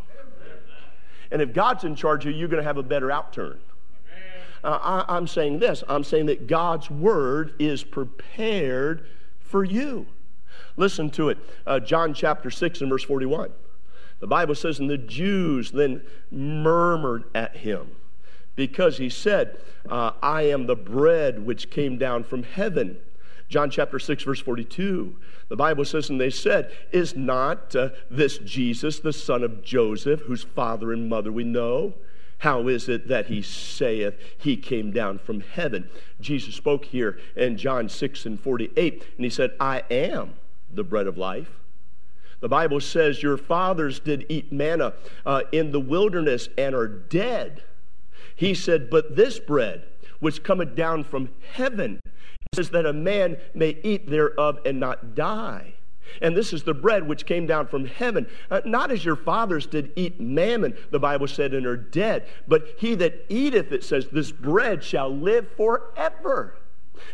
And 1.32 1.42
if 1.42 1.54
God's 1.54 1.84
in 1.84 1.96
charge 1.96 2.26
of 2.26 2.32
you, 2.32 2.38
you're 2.38 2.48
going 2.48 2.62
to 2.62 2.68
have 2.68 2.78
a 2.78 2.84
better 2.84 3.08
outturn. 3.08 3.58
Uh, 4.64 5.04
I, 5.10 5.18
am 5.18 5.28
saying 5.28 5.60
this 5.60 5.84
I'm 5.90 6.04
saying 6.04 6.28
that 6.28 6.48
God's 6.48 6.90
word 6.90 7.54
is 7.60 7.84
prepared 7.84 9.08
for 9.40 9.64
you. 9.64 10.06
Listen 10.78 11.10
to 11.12 11.30
it. 11.30 11.38
Uh, 11.68 11.80
John 11.80 12.14
chapter 12.14 12.50
6 12.50 12.82
and 12.82 12.90
verse 12.90 13.04
41. 13.04 13.52
The 14.20 14.28
Bible 14.28 14.56
says, 14.56 14.80
And 14.80 14.90
the 14.90 14.98
Jews 14.98 15.72
then 15.72 16.02
murmured 16.32 17.26
at 17.36 17.58
him 17.58 17.92
because 18.56 18.98
he 18.98 19.10
said, 19.10 19.58
uh, 19.90 20.12
I 20.22 20.44
am 20.44 20.66
the 20.66 20.76
bread 20.76 21.46
which 21.46 21.70
came 21.70 21.98
down 21.98 22.24
from 22.24 22.44
heaven. 22.44 22.98
John 23.54 23.70
chapter 23.70 24.00
6, 24.00 24.24
verse 24.24 24.40
42. 24.40 25.16
The 25.48 25.56
Bible 25.56 25.86
says, 25.86 26.10
And 26.10 26.20
they 26.20 26.32
said, 26.32 26.72
Is 26.92 27.16
not 27.16 27.76
uh, 27.76 27.90
this 28.10 28.40
Jesus, 28.40 29.00
the 29.00 29.14
son 29.14 29.44
of 29.44 29.62
Joseph, 29.62 30.22
whose 30.22 30.42
father 30.42 30.92
and 30.92 31.08
mother 31.08 31.32
we 31.32 31.44
know? 31.44 31.94
How 32.40 32.68
is 32.68 32.90
it 32.90 33.10
that 33.10 33.28
he 33.28 33.44
saith 33.44 34.16
he 34.40 34.58
came 34.58 34.92
down 34.92 35.20
from 35.20 35.42
heaven? 35.42 35.88
Jesus 36.20 36.56
spoke 36.56 36.86
here 36.86 37.20
in 37.36 37.56
John 37.56 37.90
6 37.90 38.26
and 38.26 38.40
48, 38.40 39.06
and 39.18 39.24
he 39.24 39.30
said, 39.30 39.52
I 39.60 39.84
am 39.92 40.34
the 40.74 40.84
bread 40.84 41.06
of 41.06 41.20
life. 41.20 41.52
The 42.40 42.50
Bible 42.50 42.82
says, 42.82 43.22
Your 43.22 43.38
fathers 43.38 44.00
did 44.00 44.26
eat 44.30 44.52
manna 44.52 44.94
uh, 45.28 45.44
in 45.52 45.72
the 45.72 45.80
wilderness 45.80 46.50
and 46.58 46.74
are 46.74 46.88
dead. 46.88 47.62
He 48.36 48.56
said, 48.56 48.90
But 48.90 49.16
this 49.16 49.38
bread, 49.38 49.86
which 50.24 50.42
cometh 50.42 50.74
down 50.74 51.04
from 51.04 51.30
heaven, 51.52 52.00
says 52.56 52.70
that 52.70 52.86
a 52.86 52.94
man 52.94 53.36
may 53.54 53.78
eat 53.84 54.10
thereof 54.10 54.58
and 54.66 54.80
not 54.80 55.16
die. 55.16 55.74
And 56.22 56.36
this 56.36 56.54
is 56.54 56.64
the 56.64 56.74
bread 56.74 57.06
which 57.06 57.26
came 57.26 57.46
down 57.46 57.68
from 57.68 57.86
heaven, 57.86 58.28
uh, 58.50 58.62
not 58.64 58.90
as 58.90 59.04
your 59.04 59.18
fathers 59.18 59.66
did 59.66 59.92
eat 59.98 60.22
mammon, 60.22 60.78
the 60.92 61.00
Bible 61.00 61.28
said, 61.28 61.54
and 61.54 61.66
are 61.66 61.76
dead, 61.76 62.26
but 62.48 62.68
he 62.78 62.96
that 62.96 63.26
eateth, 63.28 63.72
it 63.74 63.84
says, 63.84 64.08
this 64.08 64.32
bread 64.32 64.82
shall 64.82 65.14
live 65.14 65.48
forever. 65.58 66.56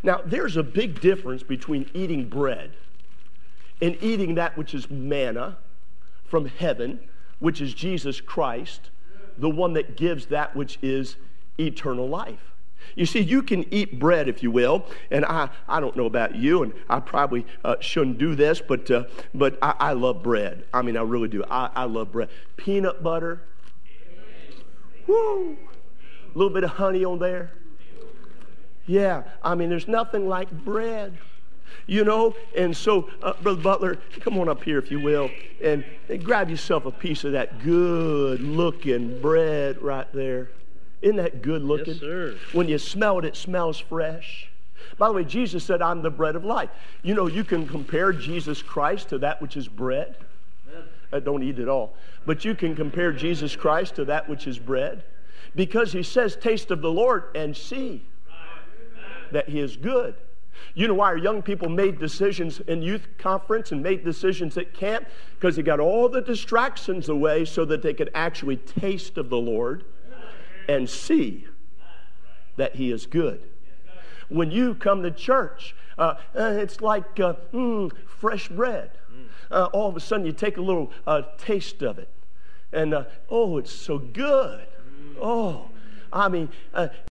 Now, 0.04 0.22
there's 0.24 0.58
a 0.58 0.64
big 0.64 1.02
difference 1.02 1.42
between 1.42 1.90
eating 1.96 2.30
bread 2.30 2.72
and 3.82 3.98
eating 4.02 4.36
that 4.36 4.56
which 4.56 4.76
is 4.76 4.90
manna 4.90 5.58
from 6.26 6.46
heaven, 6.46 7.00
which 7.40 7.60
is 7.60 7.74
Jesus 7.74 8.22
Christ, 8.22 8.92
the 9.38 9.50
one 9.50 9.74
that 9.74 9.98
gives 9.98 10.28
that 10.28 10.56
which 10.56 10.78
is 10.84 11.16
eternal 11.60 12.08
life. 12.08 12.54
You 12.96 13.06
see, 13.06 13.20
you 13.20 13.42
can 13.42 13.72
eat 13.74 14.00
bread, 14.00 14.28
if 14.28 14.44
you 14.44 14.52
will, 14.52 14.86
and 15.12 15.26
I, 15.26 15.50
I 15.68 15.80
don't 15.80 15.96
know 15.96 16.06
about 16.06 16.36
you, 16.36 16.64
and 16.64 16.74
I 16.90 17.00
probably 17.00 17.46
uh, 17.64 17.76
shouldn't 17.80 18.18
do 18.18 18.36
this, 18.36 18.62
but, 18.62 18.90
uh, 18.90 19.04
but 19.34 19.58
I, 19.62 19.76
I, 19.80 19.94
love 19.94 20.24
bread. 20.24 20.66
I 20.74 20.82
mean, 20.82 20.98
I 20.98 21.02
really 21.02 21.28
do. 21.28 21.44
I, 21.50 21.70
I 21.76 21.84
love 21.86 22.12
bread. 22.12 22.30
Peanut 22.58 23.04
butter, 23.04 23.42
woo, 25.08 25.58
a 26.34 26.38
little 26.38 26.54
bit 26.54 26.64
of 26.64 26.72
honey 26.72 27.06
on 27.06 27.20
there. 27.20 27.52
Yeah, 28.86 29.24
I 29.44 29.56
mean, 29.56 29.70
there's 29.70 29.88
nothing 29.88 30.28
like 30.28 30.52
bread 30.52 31.18
you 31.90 32.04
know? 32.04 32.36
And 32.56 32.76
so, 32.76 33.10
uh, 33.22 33.34
Brother 33.42 33.62
Butler, 33.62 33.96
come 34.22 34.38
on 34.38 34.48
up 34.48 34.64
here, 34.64 34.78
if 34.78 34.92
you 34.92 35.00
will, 35.00 35.30
and, 35.62 35.84
and 36.08 36.24
grab 36.24 36.50
yourself 36.50 36.86
a 36.86 36.92
piece 36.92 37.24
of 37.24 37.34
that 37.34 37.64
good 37.64 38.42
looking 38.42 39.20
bread 39.22 39.82
right 39.82 40.12
there. 40.14 40.52
Isn't 41.02 41.18
that 41.18 41.42
good 41.42 41.62
looking? 41.62 41.94
Yes, 41.94 42.00
sir. 42.00 42.36
When 42.52 42.68
you 42.68 42.78
smell 42.78 43.20
it, 43.20 43.26
it 43.26 43.36
smells 43.36 43.80
fresh. 43.80 44.50
By 44.98 45.08
the 45.08 45.14
way, 45.14 45.24
Jesus 45.24 45.64
said, 45.64 45.82
I'm 45.82 46.02
the 46.02 46.10
bread 46.10 46.36
of 46.36 46.44
life. 46.44 46.70
You 47.04 47.14
know, 47.14 47.28
you 47.28 47.44
can 47.44 47.68
compare 47.68 48.12
Jesus 48.12 48.62
Christ 48.62 49.10
to 49.10 49.18
that 49.20 49.42
which 49.42 49.56
is 49.56 49.68
bread. 49.68 50.16
Uh, 51.12 51.20
don't 51.20 51.42
eat 51.42 51.60
it 51.60 51.68
all. 51.68 51.96
But 52.26 52.46
you 52.46 52.54
can 52.54 52.76
compare 52.76 53.12
Jesus 53.12 53.56
Christ 53.56 53.96
to 53.96 54.06
that 54.06 54.30
which 54.30 54.46
is 54.46 54.60
bread 54.60 55.04
because 55.56 55.92
he 55.92 56.04
says, 56.04 56.36
Taste 56.36 56.70
of 56.72 56.82
the 56.82 56.92
Lord 56.92 57.26
and 57.36 57.56
see 57.56 58.04
that 59.32 59.50
he 59.50 59.60
is 59.60 59.78
good. 59.78 60.16
You 60.76 60.88
know 60.88 60.94
why 60.96 61.08
our 61.08 61.18
young 61.18 61.42
people 61.42 61.70
made 61.70 62.00
decisions 62.00 62.60
in 62.62 62.82
youth 62.82 63.08
conference 63.18 63.72
and 63.72 63.82
made 63.82 64.04
decisions 64.04 64.58
at 64.58 64.74
camp? 64.74 65.08
Because 65.36 65.56
they 65.56 65.62
got 65.62 65.80
all 65.80 66.10
the 66.10 66.22
distractions 66.22 67.10
away 67.10 67.46
so 67.46 67.66
that 67.66 67.82
they 67.82 67.94
could 67.94 68.12
actually 68.14 68.58
taste 68.58 69.18
of 69.18 69.30
the 69.30 69.38
Lord 69.38 69.86
and 70.70 70.88
see 70.88 71.48
that 72.56 72.76
He 72.76 72.92
is 72.92 73.08
good. 73.08 73.42
When 74.30 74.52
you 74.52 74.76
come 74.76 75.02
to 75.02 75.12
church, 75.12 75.76
uh, 75.98 76.16
uh 76.38 76.58
it's 76.60 76.80
like 76.80 77.20
uh, 77.20 77.34
mm, 77.52 77.92
fresh 78.06 78.48
bread. 78.50 78.92
Uh, 79.50 79.68
all 79.74 79.90
of 79.90 79.98
a 79.98 80.00
sudden, 80.00 80.28
you 80.28 80.32
take 80.32 80.58
a 80.58 80.62
little 80.62 80.92
uh, 81.08 81.24
taste 81.40 81.82
of 81.82 81.98
it. 81.98 82.10
And 82.72 82.94
uh, 82.94 83.06
oh, 83.30 83.58
it's 83.58 83.72
so 83.72 83.98
good. 83.98 84.68
Oh, 85.20 85.70
I 86.14 86.30
mean, 86.30 86.50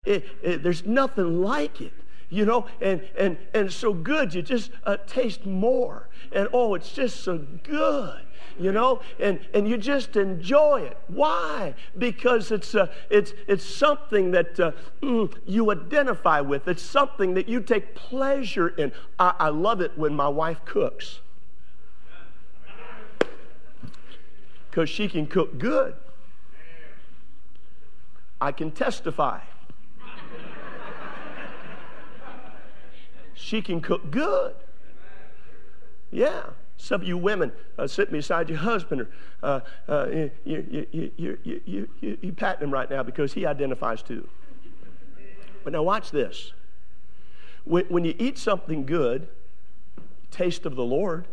it, 0.04 0.24
it, 0.42 0.62
there's 0.62 0.86
nothing 0.86 1.42
like 1.42 1.80
it 1.80 1.92
you 2.30 2.44
know, 2.44 2.66
and, 2.80 3.02
and, 3.18 3.38
and 3.54 3.72
so 3.72 3.92
good, 3.92 4.34
you 4.34 4.42
just 4.42 4.70
uh, 4.84 4.96
taste 5.06 5.46
more. 5.46 6.08
And 6.32 6.48
oh, 6.52 6.74
it's 6.74 6.92
just 6.92 7.20
so 7.20 7.38
good 7.62 8.22
you 8.58 8.72
know, 8.72 9.00
and, 9.20 9.38
and 9.54 9.68
you 9.68 9.76
just 9.78 10.16
enjoy 10.16 10.82
it. 10.82 10.96
Why? 11.06 11.74
Because 11.96 12.50
it's, 12.50 12.74
uh, 12.74 12.88
it's, 13.08 13.32
it's 13.46 13.64
something 13.64 14.32
that 14.32 14.58
uh, 14.58 14.72
mm, 15.00 15.32
you 15.46 15.70
identify 15.70 16.40
with, 16.40 16.66
it's 16.66 16.82
something 16.82 17.34
that 17.34 17.48
you 17.48 17.60
take 17.60 17.94
pleasure 17.94 18.68
in. 18.68 18.92
I, 19.18 19.34
I 19.38 19.48
love 19.50 19.80
it 19.80 19.96
when 19.96 20.14
my 20.14 20.28
wife 20.28 20.64
cooks 20.64 21.20
because 24.70 24.90
she 24.90 25.08
can 25.08 25.26
cook 25.26 25.58
good. 25.58 25.94
I 28.40 28.52
can 28.52 28.70
testify. 28.70 29.40
She 33.48 33.62
can 33.62 33.80
cook 33.80 34.10
good. 34.10 34.54
Yeah. 36.10 36.42
Some 36.76 37.00
of 37.00 37.08
you 37.08 37.16
women 37.16 37.50
uh, 37.78 37.86
sitting 37.86 38.12
beside 38.12 38.50
your 38.50 38.58
husband, 38.58 39.00
or 39.00 39.08
uh, 39.42 39.60
uh, 39.88 40.06
you, 40.10 40.30
you, 40.44 40.86
you, 40.92 41.10
you, 41.16 41.38
you, 41.44 41.88
you, 42.02 42.18
you 42.20 42.32
patting 42.34 42.64
him 42.68 42.70
right 42.70 42.90
now 42.90 43.02
because 43.02 43.32
he 43.32 43.46
identifies 43.46 44.02
too. 44.02 44.28
But 45.64 45.72
now 45.72 45.82
watch 45.82 46.10
this. 46.10 46.52
When, 47.64 47.86
when 47.86 48.04
you 48.04 48.14
eat 48.18 48.36
something 48.36 48.84
good, 48.84 49.28
taste 50.30 50.66
of 50.66 50.76
the 50.76 50.84
Lord, 50.84 51.26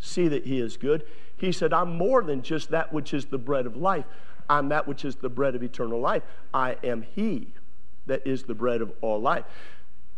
see 0.00 0.28
that 0.28 0.46
he 0.46 0.60
is 0.60 0.78
good. 0.78 1.04
He 1.36 1.52
said, 1.52 1.74
I'm 1.74 1.94
more 1.94 2.22
than 2.22 2.40
just 2.40 2.70
that 2.70 2.90
which 2.90 3.12
is 3.12 3.26
the 3.26 3.38
bread 3.38 3.66
of 3.66 3.76
life. 3.76 4.06
I'm 4.48 4.70
that 4.70 4.88
which 4.88 5.04
is 5.04 5.16
the 5.16 5.28
bread 5.28 5.54
of 5.54 5.62
eternal 5.62 6.00
life. 6.00 6.22
I 6.54 6.78
am 6.82 7.02
he 7.02 7.48
that 8.06 8.26
is 8.26 8.44
the 8.44 8.54
bread 8.54 8.80
of 8.80 8.92
all 9.02 9.20
life. 9.20 9.44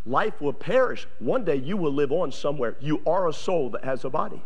Life 0.07 0.41
will 0.41 0.53
perish. 0.53 1.07
One 1.19 1.45
day 1.45 1.57
you 1.57 1.77
will 1.77 1.93
live 1.93 2.13
on 2.13 2.31
somewhere. 2.31 2.77
You 2.81 3.01
are 3.07 3.29
a 3.29 3.33
soul 3.33 3.71
that 3.71 3.85
has 3.85 4.05
a 4.05 4.11
body. 4.11 4.43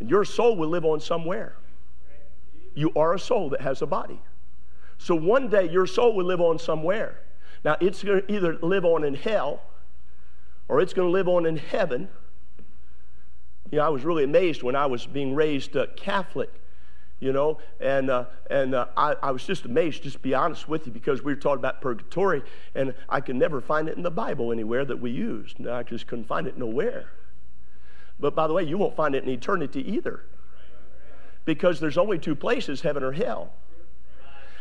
And 0.00 0.10
your 0.10 0.24
soul 0.24 0.56
will 0.56 0.68
live 0.68 0.84
on 0.84 1.00
somewhere. 1.00 1.56
You 2.74 2.92
are 2.94 3.14
a 3.14 3.18
soul 3.18 3.48
that 3.50 3.62
has 3.62 3.80
a 3.80 3.86
body. 3.86 4.20
So 4.98 5.14
one 5.14 5.48
day 5.48 5.70
your 5.70 5.86
soul 5.86 6.14
will 6.14 6.26
live 6.26 6.40
on 6.40 6.58
somewhere. 6.58 7.20
Now 7.64 7.76
it's 7.80 8.02
going 8.02 8.22
to 8.22 8.32
either 8.32 8.58
live 8.58 8.84
on 8.84 9.04
in 9.04 9.14
hell 9.14 9.62
or 10.68 10.80
it's 10.80 10.92
going 10.92 11.08
to 11.08 11.12
live 11.12 11.28
on 11.28 11.46
in 11.46 11.56
heaven. 11.56 12.08
You 13.70 13.78
know, 13.78 13.86
I 13.86 13.88
was 13.88 14.04
really 14.04 14.24
amazed 14.24 14.62
when 14.62 14.76
I 14.76 14.86
was 14.86 15.06
being 15.06 15.34
raised 15.34 15.76
uh, 15.76 15.86
Catholic 15.96 16.50
you 17.20 17.32
know? 17.32 17.58
And 17.80 18.10
uh, 18.10 18.24
and 18.50 18.74
uh, 18.74 18.86
I, 18.96 19.14
I 19.22 19.30
was 19.30 19.44
just 19.44 19.64
amazed 19.64 20.02
just 20.02 20.16
to 20.16 20.22
be 20.22 20.34
honest 20.34 20.68
with 20.68 20.86
you 20.86 20.92
because 20.92 21.22
we 21.22 21.32
were 21.32 21.40
talking 21.40 21.58
about 21.58 21.80
purgatory 21.80 22.42
and 22.74 22.94
i 23.08 23.20
could 23.20 23.36
never 23.36 23.60
find 23.60 23.88
it 23.88 23.96
in 23.96 24.02
the 24.02 24.10
bible 24.10 24.52
anywhere 24.52 24.84
that 24.84 25.00
we 25.00 25.10
used. 25.10 25.66
I 25.66 25.82
just 25.82 26.06
couldn't 26.06 26.26
find 26.26 26.46
it 26.46 26.58
nowhere. 26.58 27.10
But 28.18 28.34
by 28.34 28.46
the 28.46 28.52
way 28.52 28.62
you 28.62 28.78
won't 28.78 28.96
find 28.96 29.14
it 29.14 29.24
in 29.24 29.28
eternity 29.28 29.80
either 29.92 30.24
because 31.44 31.80
there's 31.80 31.98
only 31.98 32.18
two 32.18 32.34
places 32.34 32.80
heaven 32.80 33.02
or 33.02 33.12
hell 33.12 33.52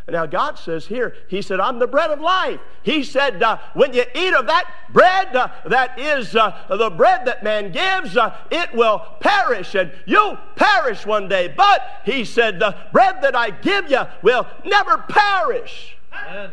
now, 0.08 0.28
God 0.28 0.60
says 0.60 0.86
here, 0.86 1.16
He 1.28 1.42
said, 1.42 1.60
I'm 1.60 1.80
the 1.80 1.88
bread 1.88 2.12
of 2.12 2.20
life. 2.22 2.60
He 2.84 3.04
said, 3.04 3.42
uh, 3.42 3.58
when 3.74 3.94
you 3.94 4.04
eat 4.14 4.34
of 4.36 4.46
that 4.46 4.70
bread 4.94 5.36
uh, 5.36 5.50
that 5.66 6.00
is 6.00 6.36
uh, 6.36 6.66
the 6.70 6.92
bread 6.92 7.26
that 7.26 7.44
man 7.44 7.72
gives, 7.72 8.16
uh, 8.16 8.38
it 8.52 8.74
will 8.76 9.00
perish 9.20 9.74
and 9.74 9.92
you'll 10.06 10.38
perish 10.56 11.08
one 11.08 11.28
day. 11.28 11.52
But 11.56 11.82
He 12.06 12.24
said, 12.24 12.60
the 12.60 12.76
bread 12.94 13.24
that 13.24 13.36
I 13.36 13.50
give 13.50 13.90
you 13.90 14.02
will 14.22 14.46
never 14.64 14.98
perish. 15.10 15.98
Amen. 16.14 16.52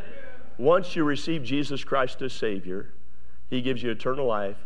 Once 0.57 0.97
you 0.97 1.05
receive 1.05 1.43
Jesus 1.43 1.85
Christ 1.85 2.23
as 2.23 2.33
Savior, 2.33 2.89
He 3.51 3.61
gives 3.61 3.83
you 3.83 3.91
eternal 3.91 4.27
life 4.27 4.57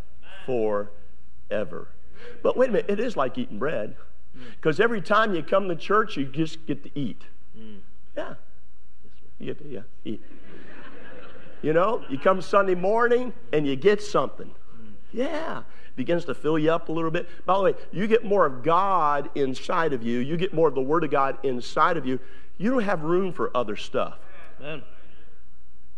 forever. 0.44 1.88
But 2.42 2.56
wait 2.56 2.68
a 2.68 2.72
minute, 2.72 2.86
it 2.88 3.00
is 3.00 3.16
like 3.16 3.36
eating 3.36 3.58
bread. 3.58 3.96
Because 4.56 4.78
every 4.78 5.00
time 5.00 5.34
you 5.34 5.42
come 5.42 5.68
to 5.68 5.74
church, 5.74 6.16
you 6.16 6.26
just 6.26 6.66
get 6.66 6.84
to 6.84 6.98
eat. 6.98 7.22
Mm. 7.58 7.78
Yeah. 8.16 8.34
You, 9.38 9.56
yeah, 9.64 9.80
eat. 10.04 10.22
You 11.62 11.72
know, 11.72 12.04
you 12.08 12.18
come 12.18 12.40
Sunday 12.40 12.74
morning 12.74 13.32
and 13.52 13.66
you 13.66 13.76
get 13.76 14.02
something. 14.02 14.50
Yeah. 15.12 15.62
Begins 15.96 16.26
to 16.26 16.34
fill 16.34 16.58
you 16.58 16.70
up 16.70 16.88
a 16.88 16.92
little 16.92 17.10
bit. 17.10 17.28
By 17.46 17.56
the 17.56 17.62
way, 17.62 17.74
you 17.90 18.06
get 18.06 18.24
more 18.24 18.44
of 18.44 18.62
God 18.62 19.30
inside 19.34 19.92
of 19.92 20.02
you, 20.02 20.18
you 20.18 20.36
get 20.36 20.52
more 20.52 20.68
of 20.68 20.74
the 20.74 20.82
Word 20.82 21.04
of 21.04 21.10
God 21.10 21.38
inside 21.42 21.96
of 21.96 22.06
you. 22.06 22.20
You 22.58 22.70
don't 22.70 22.82
have 22.82 23.02
room 23.02 23.32
for 23.32 23.54
other 23.56 23.76
stuff. 23.76 24.18
Amen. 24.60 24.82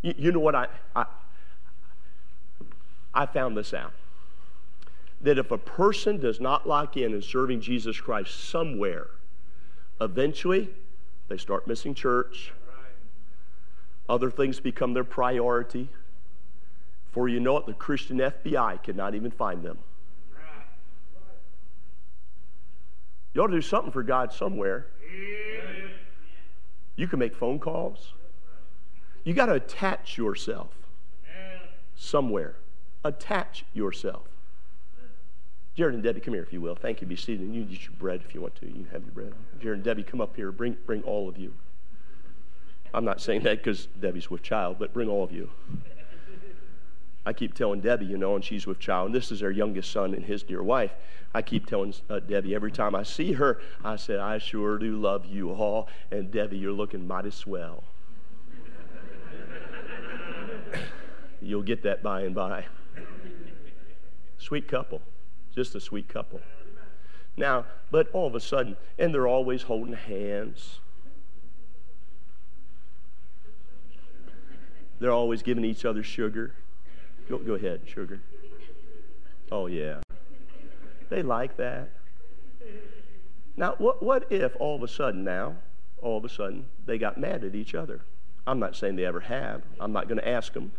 You, 0.02 0.14
you 0.16 0.32
know 0.32 0.40
what 0.40 0.54
I, 0.54 0.68
I 0.94 1.06
I 3.12 3.26
found 3.26 3.56
this 3.56 3.74
out. 3.74 3.92
That 5.20 5.38
if 5.38 5.50
a 5.50 5.58
person 5.58 6.18
does 6.18 6.40
not 6.40 6.68
lock 6.68 6.96
in 6.96 7.12
in 7.12 7.22
serving 7.22 7.60
Jesus 7.60 8.00
Christ 8.00 8.48
somewhere, 8.48 9.08
eventually 10.00 10.70
they 11.26 11.36
start 11.36 11.66
missing 11.66 11.94
church, 11.94 12.52
other 14.08 14.30
things 14.30 14.60
become 14.60 14.94
their 14.94 15.04
priority. 15.04 15.88
For 17.10 17.28
you 17.28 17.40
know 17.40 17.58
it, 17.58 17.66
the 17.66 17.74
Christian 17.74 18.18
FBI 18.18 18.82
cannot 18.82 19.14
even 19.14 19.30
find 19.30 19.62
them. 19.62 19.78
You 23.34 23.42
ought 23.42 23.48
to 23.48 23.56
do 23.56 23.62
something 23.62 23.92
for 23.92 24.02
God 24.02 24.32
somewhere. 24.32 24.86
You 26.96 27.06
can 27.06 27.18
make 27.18 27.36
phone 27.36 27.58
calls. 27.58 28.12
You 29.24 29.34
got 29.34 29.46
to 29.46 29.54
attach 29.54 30.18
yourself 30.18 30.72
somewhere. 31.94 32.56
Attach 33.04 33.64
yourself. 33.74 34.26
Jared 35.76 35.94
and 35.94 36.02
Debbie, 36.02 36.20
come 36.20 36.34
here 36.34 36.42
if 36.42 36.52
you 36.52 36.60
will. 36.60 36.74
Thank 36.74 37.00
you. 37.00 37.06
Be 37.06 37.14
seated. 37.14 37.52
You 37.54 37.62
can 37.62 37.72
eat 37.72 37.84
your 37.84 37.92
bread 38.00 38.22
if 38.26 38.34
you 38.34 38.40
want 38.40 38.56
to. 38.56 38.66
You 38.66 38.72
can 38.72 38.88
have 38.90 39.02
your 39.04 39.12
bread. 39.12 39.32
Jared 39.60 39.76
and 39.76 39.84
Debbie, 39.84 40.02
come 40.02 40.20
up 40.20 40.34
here. 40.34 40.50
Bring, 40.50 40.76
bring 40.86 41.02
all 41.02 41.28
of 41.28 41.38
you. 41.38 41.54
I'm 42.94 43.04
not 43.04 43.20
saying 43.20 43.42
that 43.42 43.58
because 43.58 43.86
Debbie's 44.00 44.30
with 44.30 44.42
child, 44.42 44.76
but 44.78 44.92
bring 44.92 45.08
all 45.08 45.22
of 45.22 45.32
you. 45.32 45.50
I 47.26 47.32
keep 47.34 47.52
telling 47.54 47.80
Debbie, 47.80 48.06
you 48.06 48.16
know, 48.16 48.34
and 48.34 48.44
she's 48.44 48.66
with 48.66 48.78
child, 48.78 49.06
and 49.06 49.14
this 49.14 49.30
is 49.30 49.42
our 49.42 49.50
youngest 49.50 49.90
son 49.90 50.14
and 50.14 50.24
his 50.24 50.42
dear 50.42 50.62
wife. 50.62 50.92
I 51.34 51.42
keep 51.42 51.66
telling 51.66 51.92
uh, 52.08 52.20
Debbie 52.20 52.54
every 52.54 52.72
time 52.72 52.94
I 52.94 53.02
see 53.02 53.32
her, 53.32 53.60
I 53.84 53.96
said, 53.96 54.18
I 54.18 54.38
sure 54.38 54.78
do 54.78 54.96
love 54.96 55.26
you 55.26 55.50
all, 55.50 55.88
and 56.10 56.30
Debbie, 56.30 56.56
you're 56.56 56.72
looking 56.72 57.06
mighty 57.06 57.30
swell. 57.30 57.84
You'll 61.42 61.62
get 61.62 61.82
that 61.82 62.02
by 62.02 62.22
and 62.22 62.34
by. 62.34 62.64
Sweet 64.38 64.66
couple, 64.66 65.02
just 65.54 65.74
a 65.74 65.80
sweet 65.80 66.08
couple. 66.08 66.40
Now, 67.36 67.66
but 67.90 68.08
all 68.12 68.26
of 68.26 68.34
a 68.34 68.40
sudden, 68.40 68.76
and 68.98 69.14
they're 69.14 69.28
always 69.28 69.62
holding 69.62 69.92
hands 69.94 70.80
They're 75.00 75.12
always 75.12 75.42
giving 75.42 75.64
each 75.64 75.84
other 75.84 76.02
sugar. 76.02 76.54
Go, 77.28 77.38
go 77.38 77.54
ahead, 77.54 77.82
sugar. 77.86 78.20
Oh, 79.50 79.66
yeah. 79.66 80.00
They 81.08 81.22
like 81.22 81.56
that. 81.56 81.90
Now, 83.56 83.74
what, 83.78 84.02
what 84.02 84.30
if 84.30 84.54
all 84.60 84.76
of 84.76 84.82
a 84.82 84.88
sudden 84.88 85.24
now, 85.24 85.56
all 86.02 86.18
of 86.18 86.24
a 86.24 86.28
sudden, 86.28 86.66
they 86.86 86.98
got 86.98 87.18
mad 87.18 87.44
at 87.44 87.54
each 87.54 87.74
other? 87.74 88.02
I'm 88.46 88.58
not 88.58 88.76
saying 88.76 88.96
they 88.96 89.04
ever 89.04 89.20
have. 89.20 89.62
I'm 89.80 89.92
not 89.92 90.08
going 90.08 90.18
to 90.18 90.28
ask 90.28 90.52
them. 90.52 90.72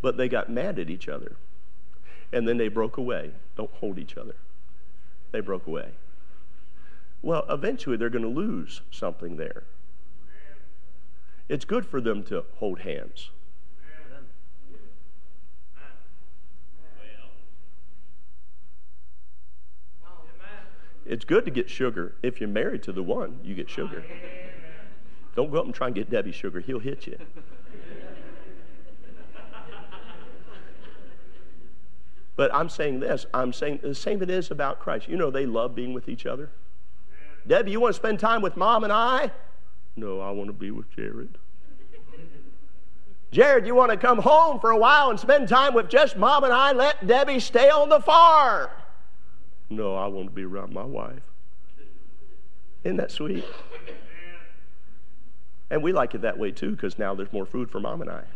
But 0.00 0.16
they 0.16 0.28
got 0.28 0.50
mad 0.50 0.78
at 0.78 0.90
each 0.90 1.08
other. 1.08 1.36
And 2.32 2.46
then 2.46 2.56
they 2.56 2.68
broke 2.68 2.96
away. 2.96 3.32
Don't 3.56 3.70
hold 3.74 3.98
each 3.98 4.16
other. 4.16 4.34
They 5.32 5.40
broke 5.40 5.66
away. 5.66 5.92
Well, 7.22 7.46
eventually 7.48 7.96
they're 7.96 8.10
going 8.10 8.22
to 8.22 8.28
lose 8.28 8.82
something 8.90 9.36
there. 9.36 9.64
It's 11.48 11.64
good 11.64 11.84
for 11.84 12.00
them 12.00 12.22
to 12.24 12.44
hold 12.58 12.80
hands. 12.80 13.30
It's 21.06 21.24
good 21.24 21.44
to 21.44 21.50
get 21.50 21.68
sugar. 21.68 22.14
If 22.22 22.40
you're 22.40 22.48
married 22.48 22.82
to 22.84 22.92
the 22.92 23.02
one, 23.02 23.38
you 23.44 23.54
get 23.54 23.68
sugar. 23.68 24.02
Don't 25.36 25.50
go 25.50 25.58
up 25.58 25.66
and 25.66 25.74
try 25.74 25.88
and 25.88 25.94
get 25.94 26.10
Debbie 26.10 26.32
sugar. 26.32 26.60
He'll 26.60 26.78
hit 26.78 27.06
you. 27.06 27.18
But 32.36 32.52
I'm 32.54 32.68
saying 32.68 33.00
this. 33.00 33.26
I'm 33.32 33.52
saying 33.52 33.80
the 33.82 33.94
same 33.94 34.22
it 34.22 34.30
is 34.30 34.50
about 34.50 34.80
Christ. 34.80 35.08
You 35.08 35.16
know, 35.16 35.30
they 35.30 35.46
love 35.46 35.74
being 35.74 35.92
with 35.92 36.08
each 36.08 36.26
other. 36.26 36.50
Debbie, 37.46 37.70
you 37.70 37.80
want 37.80 37.94
to 37.94 38.00
spend 38.00 38.18
time 38.18 38.42
with 38.42 38.56
mom 38.56 38.82
and 38.82 38.92
I? 38.92 39.30
No, 39.96 40.20
I 40.20 40.30
want 40.30 40.48
to 40.48 40.52
be 40.52 40.70
with 40.70 40.90
Jared. 40.90 41.38
Jared, 43.30 43.66
you 43.66 43.74
want 43.74 43.90
to 43.90 43.96
come 43.96 44.18
home 44.18 44.60
for 44.60 44.70
a 44.70 44.76
while 44.76 45.10
and 45.10 45.18
spend 45.18 45.48
time 45.48 45.74
with 45.74 45.88
just 45.88 46.16
mom 46.16 46.44
and 46.44 46.52
I? 46.52 46.72
Let 46.72 47.06
Debbie 47.06 47.40
stay 47.40 47.68
on 47.70 47.88
the 47.88 48.00
farm. 48.00 48.70
No, 49.70 49.96
I 49.96 50.06
want 50.06 50.28
to 50.28 50.34
be 50.34 50.44
around 50.44 50.72
my 50.72 50.84
wife. 50.84 51.22
Isn't 52.84 52.98
that 52.98 53.10
sweet? 53.10 53.44
And 55.70 55.82
we 55.82 55.92
like 55.92 56.14
it 56.14 56.20
that 56.22 56.38
way 56.38 56.52
too 56.52 56.72
because 56.72 56.98
now 56.98 57.14
there's 57.14 57.32
more 57.32 57.46
food 57.46 57.70
for 57.70 57.80
mom 57.80 58.02
and 58.02 58.10
I. 58.10 58.22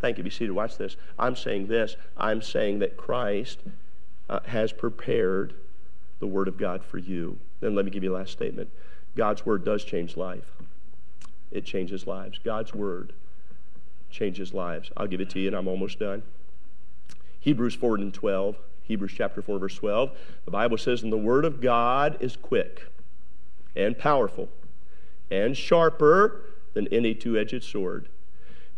Thank 0.00 0.18
you. 0.18 0.24
Be 0.24 0.30
seated. 0.30 0.52
Watch 0.52 0.76
this. 0.76 0.96
I'm 1.18 1.36
saying 1.36 1.68
this. 1.68 1.96
I'm 2.16 2.42
saying 2.42 2.80
that 2.80 2.96
Christ 2.96 3.60
uh, 4.28 4.40
has 4.46 4.72
prepared 4.72 5.54
the 6.20 6.26
Word 6.26 6.48
of 6.48 6.58
God 6.58 6.84
for 6.84 6.98
you. 6.98 7.38
Then 7.60 7.74
let 7.74 7.84
me 7.84 7.90
give 7.90 8.04
you 8.04 8.14
a 8.14 8.16
last 8.16 8.32
statement. 8.32 8.70
God's 9.16 9.44
Word 9.44 9.64
does 9.64 9.84
change 9.84 10.16
life 10.16 10.52
it 11.50 11.64
changes 11.64 12.06
lives. 12.06 12.38
God's 12.44 12.74
word 12.74 13.12
changes 14.10 14.52
lives. 14.52 14.90
I'll 14.96 15.06
give 15.06 15.20
it 15.20 15.30
to 15.30 15.40
you, 15.40 15.48
and 15.48 15.56
I'm 15.56 15.68
almost 15.68 15.98
done. 15.98 16.22
Hebrews 17.40 17.74
4 17.74 17.96
and 17.96 18.12
12. 18.12 18.56
Hebrews 18.82 19.12
chapter 19.14 19.42
4, 19.42 19.58
verse 19.58 19.76
12. 19.76 20.10
The 20.44 20.50
Bible 20.50 20.78
says, 20.78 21.02
And 21.02 21.12
the 21.12 21.18
word 21.18 21.44
of 21.44 21.60
God 21.60 22.16
is 22.20 22.36
quick 22.36 22.86
and 23.76 23.98
powerful 23.98 24.48
and 25.30 25.56
sharper 25.56 26.40
than 26.72 26.88
any 26.88 27.14
two 27.14 27.38
edged 27.38 27.62
sword, 27.62 28.08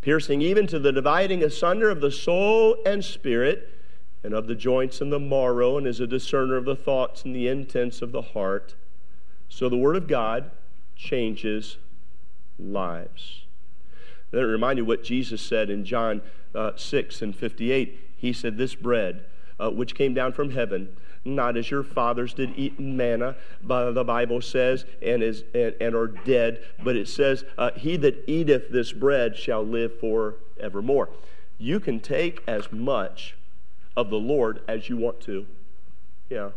piercing 0.01 0.43
even 0.43 0.67
to 0.67 0.79
the 0.79 0.93
dividing 0.93 1.43
asunder 1.43 1.91
of 1.91 2.01
the 2.01 2.11
soul 2.11 2.77
and 2.85 3.05
spirit, 3.05 3.69
and 4.23 4.35
of 4.35 4.47
the 4.47 4.55
joints 4.55 5.01
and 5.01 5.13
the 5.13 5.19
marrow, 5.19 5.79
and 5.79 5.87
is 5.87 6.01
a 6.01 6.07
discerner 6.07 6.57
of 6.57 6.65
the 6.65 6.77
thoughts 6.77 7.25
and 7.25 7.35
the 7.35 7.49
intents 7.49 8.03
of 8.03 8.13
the 8.13 8.23
heart. 8.23 8.75
So 9.49 9.69
the 9.69 9.77
word 9.77 9.97
of 9.97 10.07
God 10.07 10.51
changes 10.97 11.79
lives. 12.59 13.43
Let 14.33 14.43
me 14.43 14.47
remind 14.47 14.79
you 14.79 14.85
what 14.85 15.03
Jesus 15.03 15.41
said 15.41 15.71
in 15.71 15.85
John 15.85 16.23
uh, 16.55 16.73
6 16.77 17.23
and 17.23 17.35
58. 17.35 17.99
He 18.17 18.33
said, 18.33 18.57
This 18.57 18.75
bread, 18.75 19.25
uh, 19.59 19.71
which 19.71 19.95
came 19.95 20.15
down 20.15 20.33
from 20.33 20.51
heaven, 20.51 20.95
not 21.25 21.57
as 21.57 21.71
your 21.71 21.83
fathers 21.83 22.33
did 22.35 22.53
eat 22.57 22.79
manna, 22.79 23.37
but 23.63 23.93
the 23.93 24.05
Bible 24.05 24.41
says, 24.41 24.85
and, 25.03 25.23
is, 25.23 25.45
and, 25.55 25.75
and 25.81 25.95
are 25.95 26.07
dead, 26.07 26.63
but 26.83 26.97
it 26.97 27.09
says, 27.09 27.45
uh, 27.59 27.71
He 27.77 27.97
that 27.99 28.29
eateth 28.29 28.71
this 28.71 28.93
bread 28.93 29.37
shall 29.37 29.65
live 29.65 29.99
forevermore. 29.99 31.09
You 31.59 31.81
can 31.81 32.01
take 32.01 32.43
as 32.47 32.71
much 32.73 33.37
of 33.97 34.11
the 34.11 34.17
Lord 34.17 34.61
as 34.69 34.89
you 34.89 34.97
want 34.97 35.21
to. 35.23 35.47
Yeah 36.29 36.51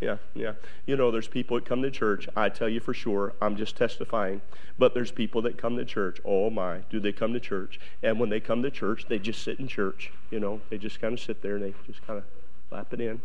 yeah, 0.00 0.16
yeah. 0.34 0.52
You 0.86 0.96
know, 0.96 1.10
there's 1.10 1.28
people 1.28 1.56
that 1.56 1.66
come 1.66 1.82
to 1.82 1.90
church. 1.90 2.28
I 2.36 2.48
tell 2.48 2.68
you 2.68 2.80
for 2.80 2.94
sure, 2.94 3.34
I'm 3.40 3.56
just 3.56 3.76
testifying. 3.76 4.40
But 4.78 4.94
there's 4.94 5.10
people 5.10 5.42
that 5.42 5.58
come 5.58 5.76
to 5.76 5.84
church. 5.84 6.20
Oh 6.24 6.50
my, 6.50 6.78
do 6.90 7.00
they 7.00 7.12
come 7.12 7.32
to 7.32 7.40
church? 7.40 7.78
And 8.02 8.18
when 8.18 8.30
they 8.30 8.40
come 8.40 8.62
to 8.62 8.70
church, 8.70 9.06
they 9.08 9.18
just 9.18 9.42
sit 9.42 9.60
in 9.60 9.68
church. 9.68 10.10
You 10.30 10.40
know, 10.40 10.60
they 10.70 10.78
just 10.78 11.00
kind 11.00 11.12
of 11.12 11.20
sit 11.20 11.42
there 11.42 11.56
and 11.56 11.64
they 11.64 11.74
just 11.86 12.04
kind 12.06 12.18
of 12.18 12.24
lap 12.70 12.92
it 12.92 13.00
in. 13.00 13.20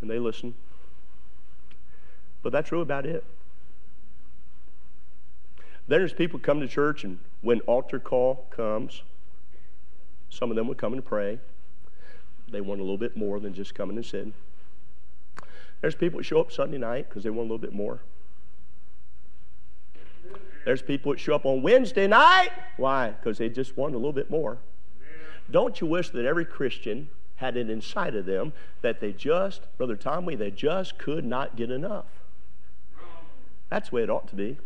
And 0.00 0.10
they 0.10 0.18
listen. 0.18 0.54
But 2.42 2.52
that's 2.52 2.72
really 2.72 2.82
about 2.82 3.04
it. 3.04 3.24
Then 5.88 5.98
there's 5.98 6.12
people 6.12 6.38
come 6.38 6.60
to 6.60 6.68
church, 6.68 7.04
and 7.04 7.18
when 7.42 7.60
altar 7.60 7.98
call 7.98 8.46
comes, 8.50 9.02
some 10.30 10.50
of 10.50 10.56
them 10.56 10.68
would 10.68 10.78
come 10.78 10.92
and 10.92 11.04
pray. 11.04 11.38
They 12.50 12.60
want 12.60 12.80
a 12.80 12.84
little 12.84 12.98
bit 12.98 13.16
more 13.16 13.38
than 13.38 13.52
just 13.52 13.74
coming 13.74 13.96
and 13.96 14.06
sitting. 14.06 14.32
There's 15.80 15.94
people 15.94 16.18
that 16.18 16.24
show 16.24 16.40
up 16.40 16.52
Sunday 16.52 16.78
night 16.78 17.08
because 17.08 17.24
they 17.24 17.30
want 17.30 17.50
a 17.50 17.52
little 17.52 17.58
bit 17.58 17.72
more. 17.72 18.00
There's 20.64 20.82
people 20.82 21.12
that 21.12 21.18
show 21.18 21.34
up 21.34 21.46
on 21.46 21.62
Wednesday 21.62 22.06
night. 22.06 22.50
Why? 22.76 23.10
Because 23.10 23.38
they 23.38 23.48
just 23.48 23.76
want 23.76 23.94
a 23.94 23.98
little 23.98 24.12
bit 24.12 24.30
more. 24.30 24.58
Don't 25.50 25.80
you 25.80 25.86
wish 25.86 26.10
that 26.10 26.24
every 26.24 26.44
Christian 26.44 27.08
had 27.36 27.56
it 27.56 27.70
inside 27.70 28.14
of 28.14 28.26
them 28.26 28.52
that 28.82 29.00
they 29.00 29.12
just, 29.12 29.62
Brother 29.78 29.96
Tommy, 29.96 30.34
they 30.34 30.50
just 30.50 30.98
could 30.98 31.24
not 31.24 31.56
get 31.56 31.70
enough? 31.70 32.04
That's 33.70 33.88
the 33.88 33.96
way 33.96 34.02
it 34.02 34.10
ought 34.10 34.28
to 34.28 34.36
be. 34.36 34.58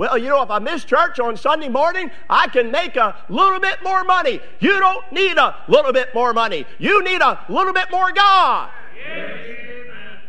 Well, 0.00 0.16
you 0.16 0.30
know, 0.30 0.40
if 0.40 0.50
I 0.50 0.58
miss 0.60 0.86
church 0.86 1.20
on 1.20 1.36
Sunday 1.36 1.68
morning, 1.68 2.10
I 2.30 2.48
can 2.48 2.70
make 2.70 2.96
a 2.96 3.14
little 3.28 3.60
bit 3.60 3.82
more 3.82 4.02
money. 4.02 4.40
You 4.58 4.80
don't 4.80 5.12
need 5.12 5.36
a 5.36 5.54
little 5.68 5.92
bit 5.92 6.14
more 6.14 6.32
money. 6.32 6.64
You 6.78 7.04
need 7.04 7.20
a 7.20 7.44
little 7.50 7.74
bit 7.74 7.90
more 7.90 8.10
God. 8.10 8.70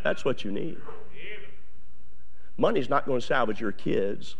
That's 0.04 0.26
what 0.26 0.44
you 0.44 0.52
need. 0.52 0.76
Money's 2.58 2.90
not 2.90 3.06
going 3.06 3.22
to 3.22 3.26
salvage 3.26 3.62
your 3.62 3.72
kids. 3.72 4.36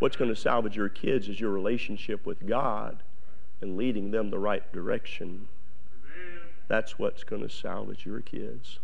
What's 0.00 0.16
going 0.16 0.34
to 0.34 0.36
salvage 0.36 0.74
your 0.74 0.88
kids 0.88 1.28
is 1.28 1.38
your 1.38 1.52
relationship 1.52 2.26
with 2.26 2.44
God 2.44 3.04
and 3.60 3.76
leading 3.76 4.10
them 4.10 4.30
the 4.30 4.40
right 4.40 4.64
direction. 4.72 5.46
That's 6.66 6.98
what's 6.98 7.22
going 7.22 7.42
to 7.42 7.48
salvage 7.48 8.04
your 8.04 8.20
kids. 8.20 8.80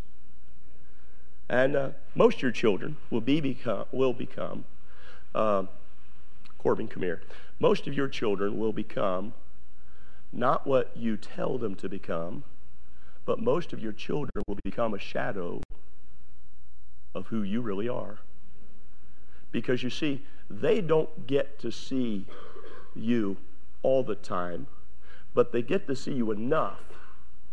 And 1.48 1.74
uh, 1.74 1.88
most 2.14 2.36
of 2.36 2.42
your 2.42 2.52
children 2.52 2.98
will, 3.10 3.20
be 3.20 3.40
become, 3.40 3.86
will 3.90 4.12
become, 4.12 4.64
uh, 5.34 5.64
Corbin, 6.58 6.88
come 6.88 7.02
here. 7.02 7.22
Most 7.58 7.86
of 7.86 7.94
your 7.94 8.08
children 8.08 8.58
will 8.58 8.72
become 8.72 9.32
not 10.32 10.66
what 10.66 10.96
you 10.96 11.16
tell 11.16 11.58
them 11.58 11.74
to 11.76 11.88
become, 11.88 12.44
but 13.24 13.38
most 13.40 13.72
of 13.72 13.80
your 13.80 13.92
children 13.92 14.42
will 14.46 14.58
become 14.64 14.94
a 14.94 14.98
shadow 14.98 15.60
of 17.14 17.26
who 17.26 17.42
you 17.42 17.60
really 17.60 17.88
are. 17.88 18.18
Because 19.50 19.82
you 19.82 19.90
see, 19.90 20.24
they 20.48 20.80
don't 20.80 21.26
get 21.26 21.58
to 21.60 21.72
see 21.72 22.26
you 22.94 23.36
all 23.82 24.02
the 24.02 24.14
time, 24.14 24.66
but 25.34 25.52
they 25.52 25.62
get 25.62 25.86
to 25.86 25.96
see 25.96 26.12
you 26.12 26.30
enough 26.30 26.80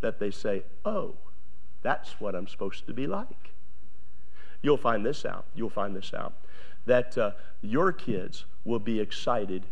that 0.00 0.18
they 0.20 0.30
say, 0.30 0.62
oh, 0.84 1.14
that's 1.82 2.20
what 2.20 2.34
I'm 2.34 2.46
supposed 2.46 2.86
to 2.86 2.92
be 2.92 3.06
like. 3.06 3.50
You'll 4.62 4.76
find 4.76 5.04
this 5.04 5.24
out. 5.24 5.46
You'll 5.54 5.70
find 5.70 5.94
this 5.94 6.12
out. 6.14 6.34
That 6.88 7.18
uh, 7.18 7.32
your 7.60 7.92
kids 7.92 8.46
will 8.64 8.78
be 8.78 8.98
excited 8.98 9.66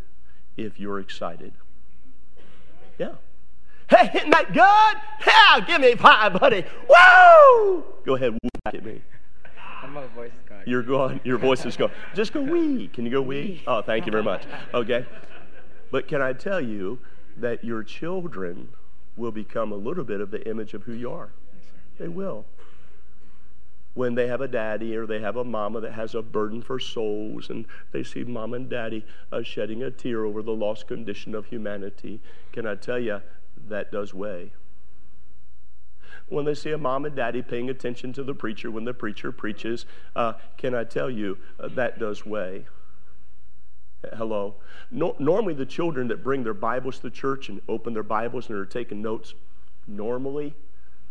if 0.59 0.79
you're 0.79 1.01
excited. 1.01 1.55
Yeah. 2.99 3.13
Hey, 3.89 4.11
isn't 4.15 4.31
that 4.31 4.53
good? 4.53 5.27
Yeah, 5.27 5.67
give 5.67 5.81
me 5.81 5.95
five, 5.95 6.35
buddy. 6.35 6.63
Woo! 6.87 7.85
Go 8.05 8.17
ahead, 8.17 8.33
woo 8.33 8.51
back 8.65 8.75
at 8.75 8.85
me. 8.85 9.01
My 9.89 10.05
voice 10.09 10.31
is 10.31 10.49
going. 10.49 10.63
You're 10.67 10.83
going. 10.83 11.21
Your 11.25 11.39
voice 11.39 11.65
is 11.65 11.75
going. 11.75 11.93
Just 12.15 12.35
go 12.35 12.43
wee. 12.43 12.91
Can 12.93 13.07
you 13.07 13.11
go 13.11 13.23
wee? 13.23 13.63
Oh, 13.67 13.81
thank 13.81 14.05
you 14.05 14.13
very 14.13 14.25
much. 14.25 14.43
Okay. 14.75 15.07
But 15.91 16.09
can 16.09 16.21
I 16.21 16.35
tell 16.35 16.61
you 16.61 16.99
that 17.39 17.65
your 17.65 17.83
children 17.83 18.69
will 19.17 19.33
become 19.33 19.73
a 19.73 19.77
little 19.77 20.05
bit 20.05 20.21
of 20.21 20.31
the 20.31 20.47
image 20.47 20.75
of 20.75 20.83
who 20.83 20.93
you 20.93 21.11
are? 21.11 21.31
They 21.99 22.09
will. 22.09 22.45
When 23.97 24.15
they 24.15 24.27
have 24.27 24.43
a 24.43 24.47
daddy 24.47 24.95
or 24.95 25.07
they 25.07 25.21
have 25.21 25.37
a 25.37 25.43
mama 25.43 25.81
that 25.81 25.93
has 25.93 26.15
a 26.15 26.21
burden 26.21 26.61
for 26.61 26.79
souls 26.79 27.49
and 27.49 27.65
they 27.93 28.03
see 28.03 28.25
mom 28.25 28.53
and 28.53 28.69
daddy 28.69 29.07
uh, 29.33 29.43
shedding 29.43 29.83
a 29.83 29.91
tear 29.91 30.27
over 30.27 30.43
the 30.43 30.53
lost 30.53 30.87
condition 30.87 31.35
of 31.35 31.47
humanity, 31.47 32.21
can 32.53 32.67
I 32.67 32.75
tell 32.75 32.99
you 32.99 33.23
that 33.69 33.91
does 33.91 34.13
weigh? 34.13 34.53
when 36.29 36.45
they 36.45 36.55
see 36.55 36.73
a 36.73 36.79
mom 36.79 37.07
and 37.07 37.17
daddy 37.17 37.41
paying 37.41 37.71
attention 37.71 38.13
to 38.13 38.23
the 38.23 38.35
preacher 38.35 38.71
when 38.71 38.85
the 38.85 38.93
preacher 38.93 39.33
preaches, 39.33 39.87
uh, 40.15 40.35
can 40.59 40.75
I 40.75 40.85
tell 40.85 41.09
you 41.09 41.39
uh, 41.59 41.69
that 41.69 41.99
does 41.99 42.27
weigh? 42.27 42.67
Hello. 44.15 44.57
No, 44.91 45.17
normally, 45.19 45.55
the 45.55 45.65
children 45.65 46.09
that 46.09 46.23
bring 46.23 46.45
their 46.45 46.55
Bibles 46.55 46.99
to 46.99 47.11
church 47.11 47.49
and 47.49 47.63
open 47.67 47.95
their 47.95 48.03
Bibles 48.03 48.49
and 48.49 48.59
are 48.59 48.67
taking 48.67 49.01
notes, 49.01 49.35
normally 49.87 50.55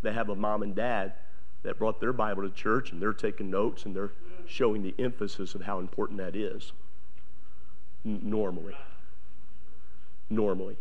they 0.01 0.13
have 0.13 0.29
a 0.29 0.35
mom 0.35 0.61
and 0.61 0.75
dad 0.75 1.13
that 1.65 1.77
brought 1.77 1.99
their 1.99 2.13
Bible 2.13 2.43
to 2.43 2.49
church 2.49 2.91
and 2.91 3.01
they're 3.01 3.13
taking 3.13 3.49
notes 3.49 3.85
and 3.85 3.95
they're 3.95 4.11
showing 4.47 4.83
the 4.83 4.95
emphasis 4.97 5.55
of 5.55 5.63
how 5.63 5.79
important 5.79 6.17
that 6.19 6.35
is. 6.35 6.71
N- 8.05 8.21
normally. 8.23 8.75
Normally. 10.29 10.77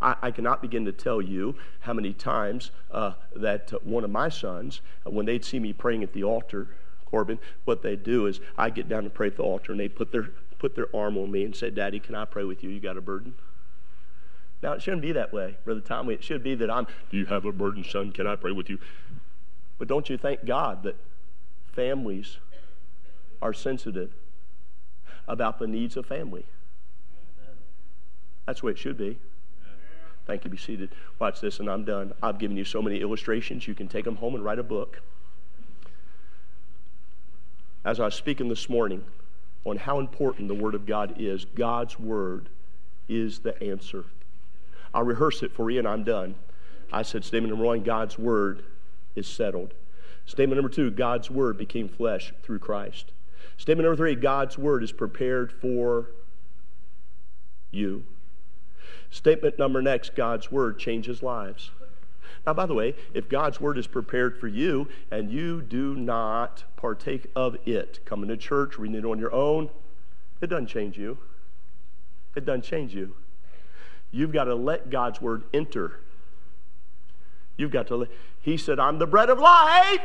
I, 0.00 0.16
I, 0.22 0.30
cannot 0.30 0.62
begin 0.62 0.84
to 0.84 0.92
tell 0.92 1.20
you 1.20 1.56
how 1.80 1.92
many 1.92 2.12
times 2.12 2.70
uh, 2.90 3.12
that 3.34 3.72
uh, 3.72 3.78
one 3.82 4.04
of 4.04 4.10
my 4.10 4.28
sons, 4.28 4.80
uh, 5.06 5.10
when 5.10 5.26
they'd 5.26 5.44
see 5.44 5.58
me 5.58 5.72
praying 5.72 6.02
at 6.02 6.12
the 6.12 6.22
altar, 6.22 6.68
Corbin, 7.06 7.38
what 7.64 7.82
they'd 7.82 8.04
do 8.04 8.26
is 8.26 8.40
I 8.56 8.70
get 8.70 8.88
down 8.88 9.04
to 9.04 9.10
pray 9.10 9.28
at 9.28 9.36
the 9.36 9.42
altar, 9.42 9.72
and 9.72 9.80
they'd 9.80 9.96
put 9.96 10.12
their 10.12 10.30
put 10.58 10.74
their 10.74 10.94
arm 10.94 11.16
on 11.16 11.30
me 11.30 11.44
and 11.44 11.56
say, 11.56 11.70
"Daddy, 11.70 11.98
can 11.98 12.14
I 12.14 12.26
pray 12.26 12.44
with 12.44 12.62
you? 12.62 12.70
You 12.70 12.80
got 12.80 12.96
a 12.96 13.00
burden." 13.00 13.34
Now 14.62 14.72
it 14.72 14.82
shouldn't 14.82 15.02
be 15.02 15.12
that 15.12 15.32
way, 15.32 15.56
Brother 15.64 15.80
Tommy. 15.80 16.14
It 16.14 16.22
should 16.22 16.42
be 16.42 16.54
that 16.56 16.70
I'm. 16.70 16.86
Do 17.10 17.16
you 17.16 17.26
have 17.26 17.44
a 17.44 17.52
burden, 17.52 17.84
son? 17.84 18.12
Can 18.12 18.26
I 18.26 18.36
pray 18.36 18.52
with 18.52 18.68
you? 18.68 18.78
But 19.78 19.88
don't 19.88 20.10
you 20.10 20.18
thank 20.18 20.44
God 20.44 20.82
that 20.82 20.96
families 21.72 22.38
are 23.40 23.52
sensitive 23.52 24.12
about 25.26 25.58
the 25.58 25.66
needs 25.66 25.96
of 25.96 26.06
family? 26.06 26.44
That's 28.46 28.60
the 28.60 28.66
way 28.66 28.72
it 28.72 28.78
should 28.78 28.98
be. 28.98 29.18
Thank 30.26 30.44
you. 30.44 30.50
Be 30.50 30.58
seated. 30.58 30.90
Watch 31.18 31.40
this, 31.40 31.58
and 31.58 31.70
I'm 31.70 31.84
done. 31.84 32.12
I've 32.22 32.38
given 32.38 32.56
you 32.56 32.64
so 32.64 32.82
many 32.82 33.00
illustrations. 33.00 33.66
You 33.66 33.74
can 33.74 33.88
take 33.88 34.04
them 34.04 34.16
home 34.16 34.34
and 34.34 34.44
write 34.44 34.58
a 34.58 34.62
book. 34.62 35.00
As 37.84 37.98
I 38.00 38.04
was 38.04 38.14
speaking 38.14 38.48
this 38.48 38.68
morning 38.68 39.04
on 39.64 39.78
how 39.78 39.98
important 39.98 40.48
the 40.48 40.54
Word 40.54 40.74
of 40.74 40.84
God 40.84 41.14
is, 41.18 41.46
God's 41.46 41.98
Word 41.98 42.50
is 43.08 43.38
the 43.38 43.62
answer. 43.62 44.04
I'll 44.92 45.04
rehearse 45.04 45.42
it 45.42 45.52
for 45.52 45.70
you, 45.70 45.78
and 45.78 45.88
I'm 45.88 46.04
done. 46.04 46.34
I 46.92 47.02
said, 47.02 47.24
statement 47.24 47.50
number 47.50 47.64
one 47.64 47.82
God's 47.82 48.18
Word 48.18 48.64
is 49.18 49.26
settled. 49.26 49.74
Statement 50.24 50.56
number 50.56 50.74
two 50.74 50.90
God's 50.90 51.30
Word 51.30 51.58
became 51.58 51.88
flesh 51.88 52.32
through 52.42 52.58
Christ. 52.60 53.12
Statement 53.56 53.86
number 53.86 53.96
three 53.96 54.14
God's 54.14 54.56
Word 54.56 54.82
is 54.82 54.92
prepared 54.92 55.52
for 55.52 56.10
you. 57.70 58.04
Statement 59.10 59.58
number 59.58 59.82
next 59.82 60.14
God's 60.14 60.50
Word 60.50 60.78
changes 60.78 61.22
lives. 61.22 61.70
Now, 62.46 62.54
by 62.54 62.66
the 62.66 62.74
way, 62.74 62.94
if 63.14 63.28
God's 63.28 63.60
Word 63.60 63.78
is 63.78 63.86
prepared 63.86 64.38
for 64.38 64.48
you 64.48 64.88
and 65.10 65.30
you 65.30 65.60
do 65.62 65.94
not 65.94 66.64
partake 66.76 67.26
of 67.34 67.56
it, 67.66 68.00
coming 68.04 68.28
to 68.28 68.36
church, 68.36 68.78
reading 68.78 68.98
it 68.98 69.04
on 69.04 69.18
your 69.18 69.32
own, 69.32 69.70
it 70.40 70.48
doesn't 70.48 70.68
change 70.68 70.96
you. 70.96 71.18
It 72.36 72.44
doesn't 72.44 72.62
change 72.62 72.94
you. 72.94 73.14
You've 74.10 74.32
got 74.32 74.44
to 74.44 74.54
let 74.54 74.90
God's 74.90 75.20
Word 75.20 75.44
enter. 75.52 76.00
You've 77.58 77.72
got 77.72 77.88
to 77.88 77.96
let, 77.96 78.08
He 78.40 78.56
said, 78.56 78.78
I'm 78.78 78.98
the 78.98 79.06
bread 79.06 79.28
of 79.28 79.38
life. 79.38 80.00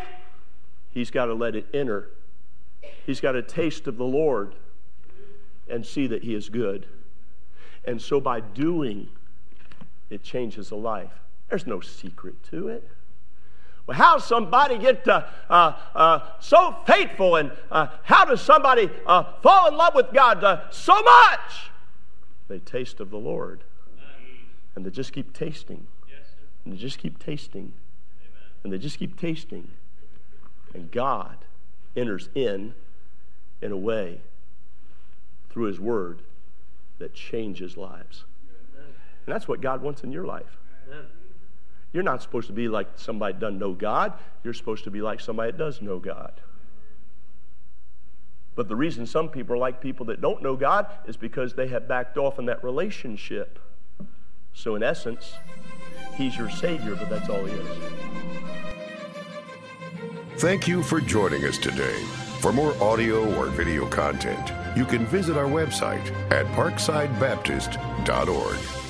He's 0.89 1.10
got 1.10 1.26
to 1.28 1.34
let 1.34 1.56
it 1.56 1.68
enter. 1.74 2.10
He's 3.06 3.22
got 3.22 3.34
to 3.34 3.42
taste 3.42 3.88
of 3.88 3.96
the 3.96 4.04
Lord 4.04 4.56
and 5.70 5.86
see 5.86 6.08
that 6.08 6.24
He 6.24 6.36
is 6.36 6.50
good. 6.50 6.86
And 7.86 8.02
so 8.02 8.20
by 8.20 8.42
doing, 8.42 9.08
it 10.10 10.24
changes 10.24 10.72
a 10.72 10.76
life. 10.76 11.12
There's 11.50 11.68
no 11.68 11.80
secret 11.80 12.36
to 12.52 12.68
it. 12.68 12.89
Well, 13.86 13.98
how 13.98 14.16
does 14.16 14.26
somebody 14.26 14.78
get 14.78 15.08
uh, 15.08 15.26
uh, 15.50 15.78
uh, 15.94 16.20
so 16.39 16.76
faithful 16.88 17.36
and 17.36 17.52
uh, 17.70 17.88
how 18.04 18.26
does 18.26 18.42
somebody 18.42 18.89
uh, 19.06 19.24
fall 19.42 19.68
in 19.68 19.76
love 19.76 19.94
with 19.94 20.13
God 20.13 20.44
uh, 20.44 20.72
so 20.72 21.02
much? 21.02 21.72
They 22.48 22.60
taste 22.60 23.00
of 23.00 23.10
the 23.10 23.18
Lord. 23.18 23.63
And 24.76 24.86
they 24.86 24.89
just 24.89 25.12
keep 25.12 25.34
tasting. 25.34 25.86
And 26.63 26.73
they 26.73 26.78
just 26.78 26.97
keep 26.97 27.19
tasting. 27.19 27.73
And 28.63 28.71
they 28.71 28.78
just 28.78 28.97
keep 28.97 29.19
tasting. 29.19 29.69
And 30.73 30.91
God 30.91 31.38
enters 31.95 32.30
in 32.34 32.74
in 33.61 33.72
a 33.72 33.78
way 33.78 34.22
through 35.49 35.66
His 35.66 35.80
Word 35.80 36.22
that 36.99 37.14
changes 37.14 37.78
lives. 37.78 38.24
And 39.26 39.34
that's 39.34 39.47
what 39.47 39.61
God 39.61 39.82
wants 39.82 40.03
in 40.03 40.11
your 40.11 40.26
life. 40.26 40.57
You're 41.93 42.03
not 42.03 42.24
supposed 42.24 42.47
to 42.47 42.53
be 42.53 42.68
like 42.68 42.88
somebody 42.95 43.34
that 43.34 43.39
doesn't 43.39 43.59
know 43.59 43.74
God. 43.74 44.14
You're 44.43 44.53
supposed 44.53 44.84
to 44.86 44.91
be 44.91 45.01
like 45.01 45.20
somebody 45.20 45.51
that 45.51 45.57
does 45.57 45.82
know 45.82 45.99
God. 45.99 46.41
But 48.55 48.68
the 48.68 48.76
reason 48.76 49.05
some 49.05 49.30
people 49.30 49.55
are 49.55 49.59
like 49.59 49.80
people 49.80 50.07
that 50.07 50.22
don't 50.22 50.41
know 50.41 50.55
God 50.55 50.88
is 51.07 51.18
because 51.18 51.53
they 51.53 51.68
have 51.68 51.88
backed 51.88 52.18
off 52.18 52.39
in 52.39 52.45
that 52.45 52.64
relationship. 52.64 53.59
So, 54.54 54.76
in 54.76 54.84
essence, 54.84 55.34
He's 56.16 56.38
your 56.38 56.49
Savior, 56.49 56.95
but 56.95 57.10
that's 57.10 57.30
all 57.30 57.45
He 57.45 57.54
is. 57.54 57.78
Thank 60.38 60.68
you 60.68 60.84
for 60.84 60.99
joining 60.99 61.45
us 61.45 61.58
today. 61.58 62.04
For 62.39 62.51
more 62.51 62.76
audio 62.84 63.34
or 63.36 63.45
video 63.47 63.88
content, 63.88 64.51
you 64.76 64.84
can 64.86 65.06
visit 65.06 65.38
our 65.38 65.45
website 65.45 66.12
at 66.32 66.45
parksidebaptist.org. 66.47 68.82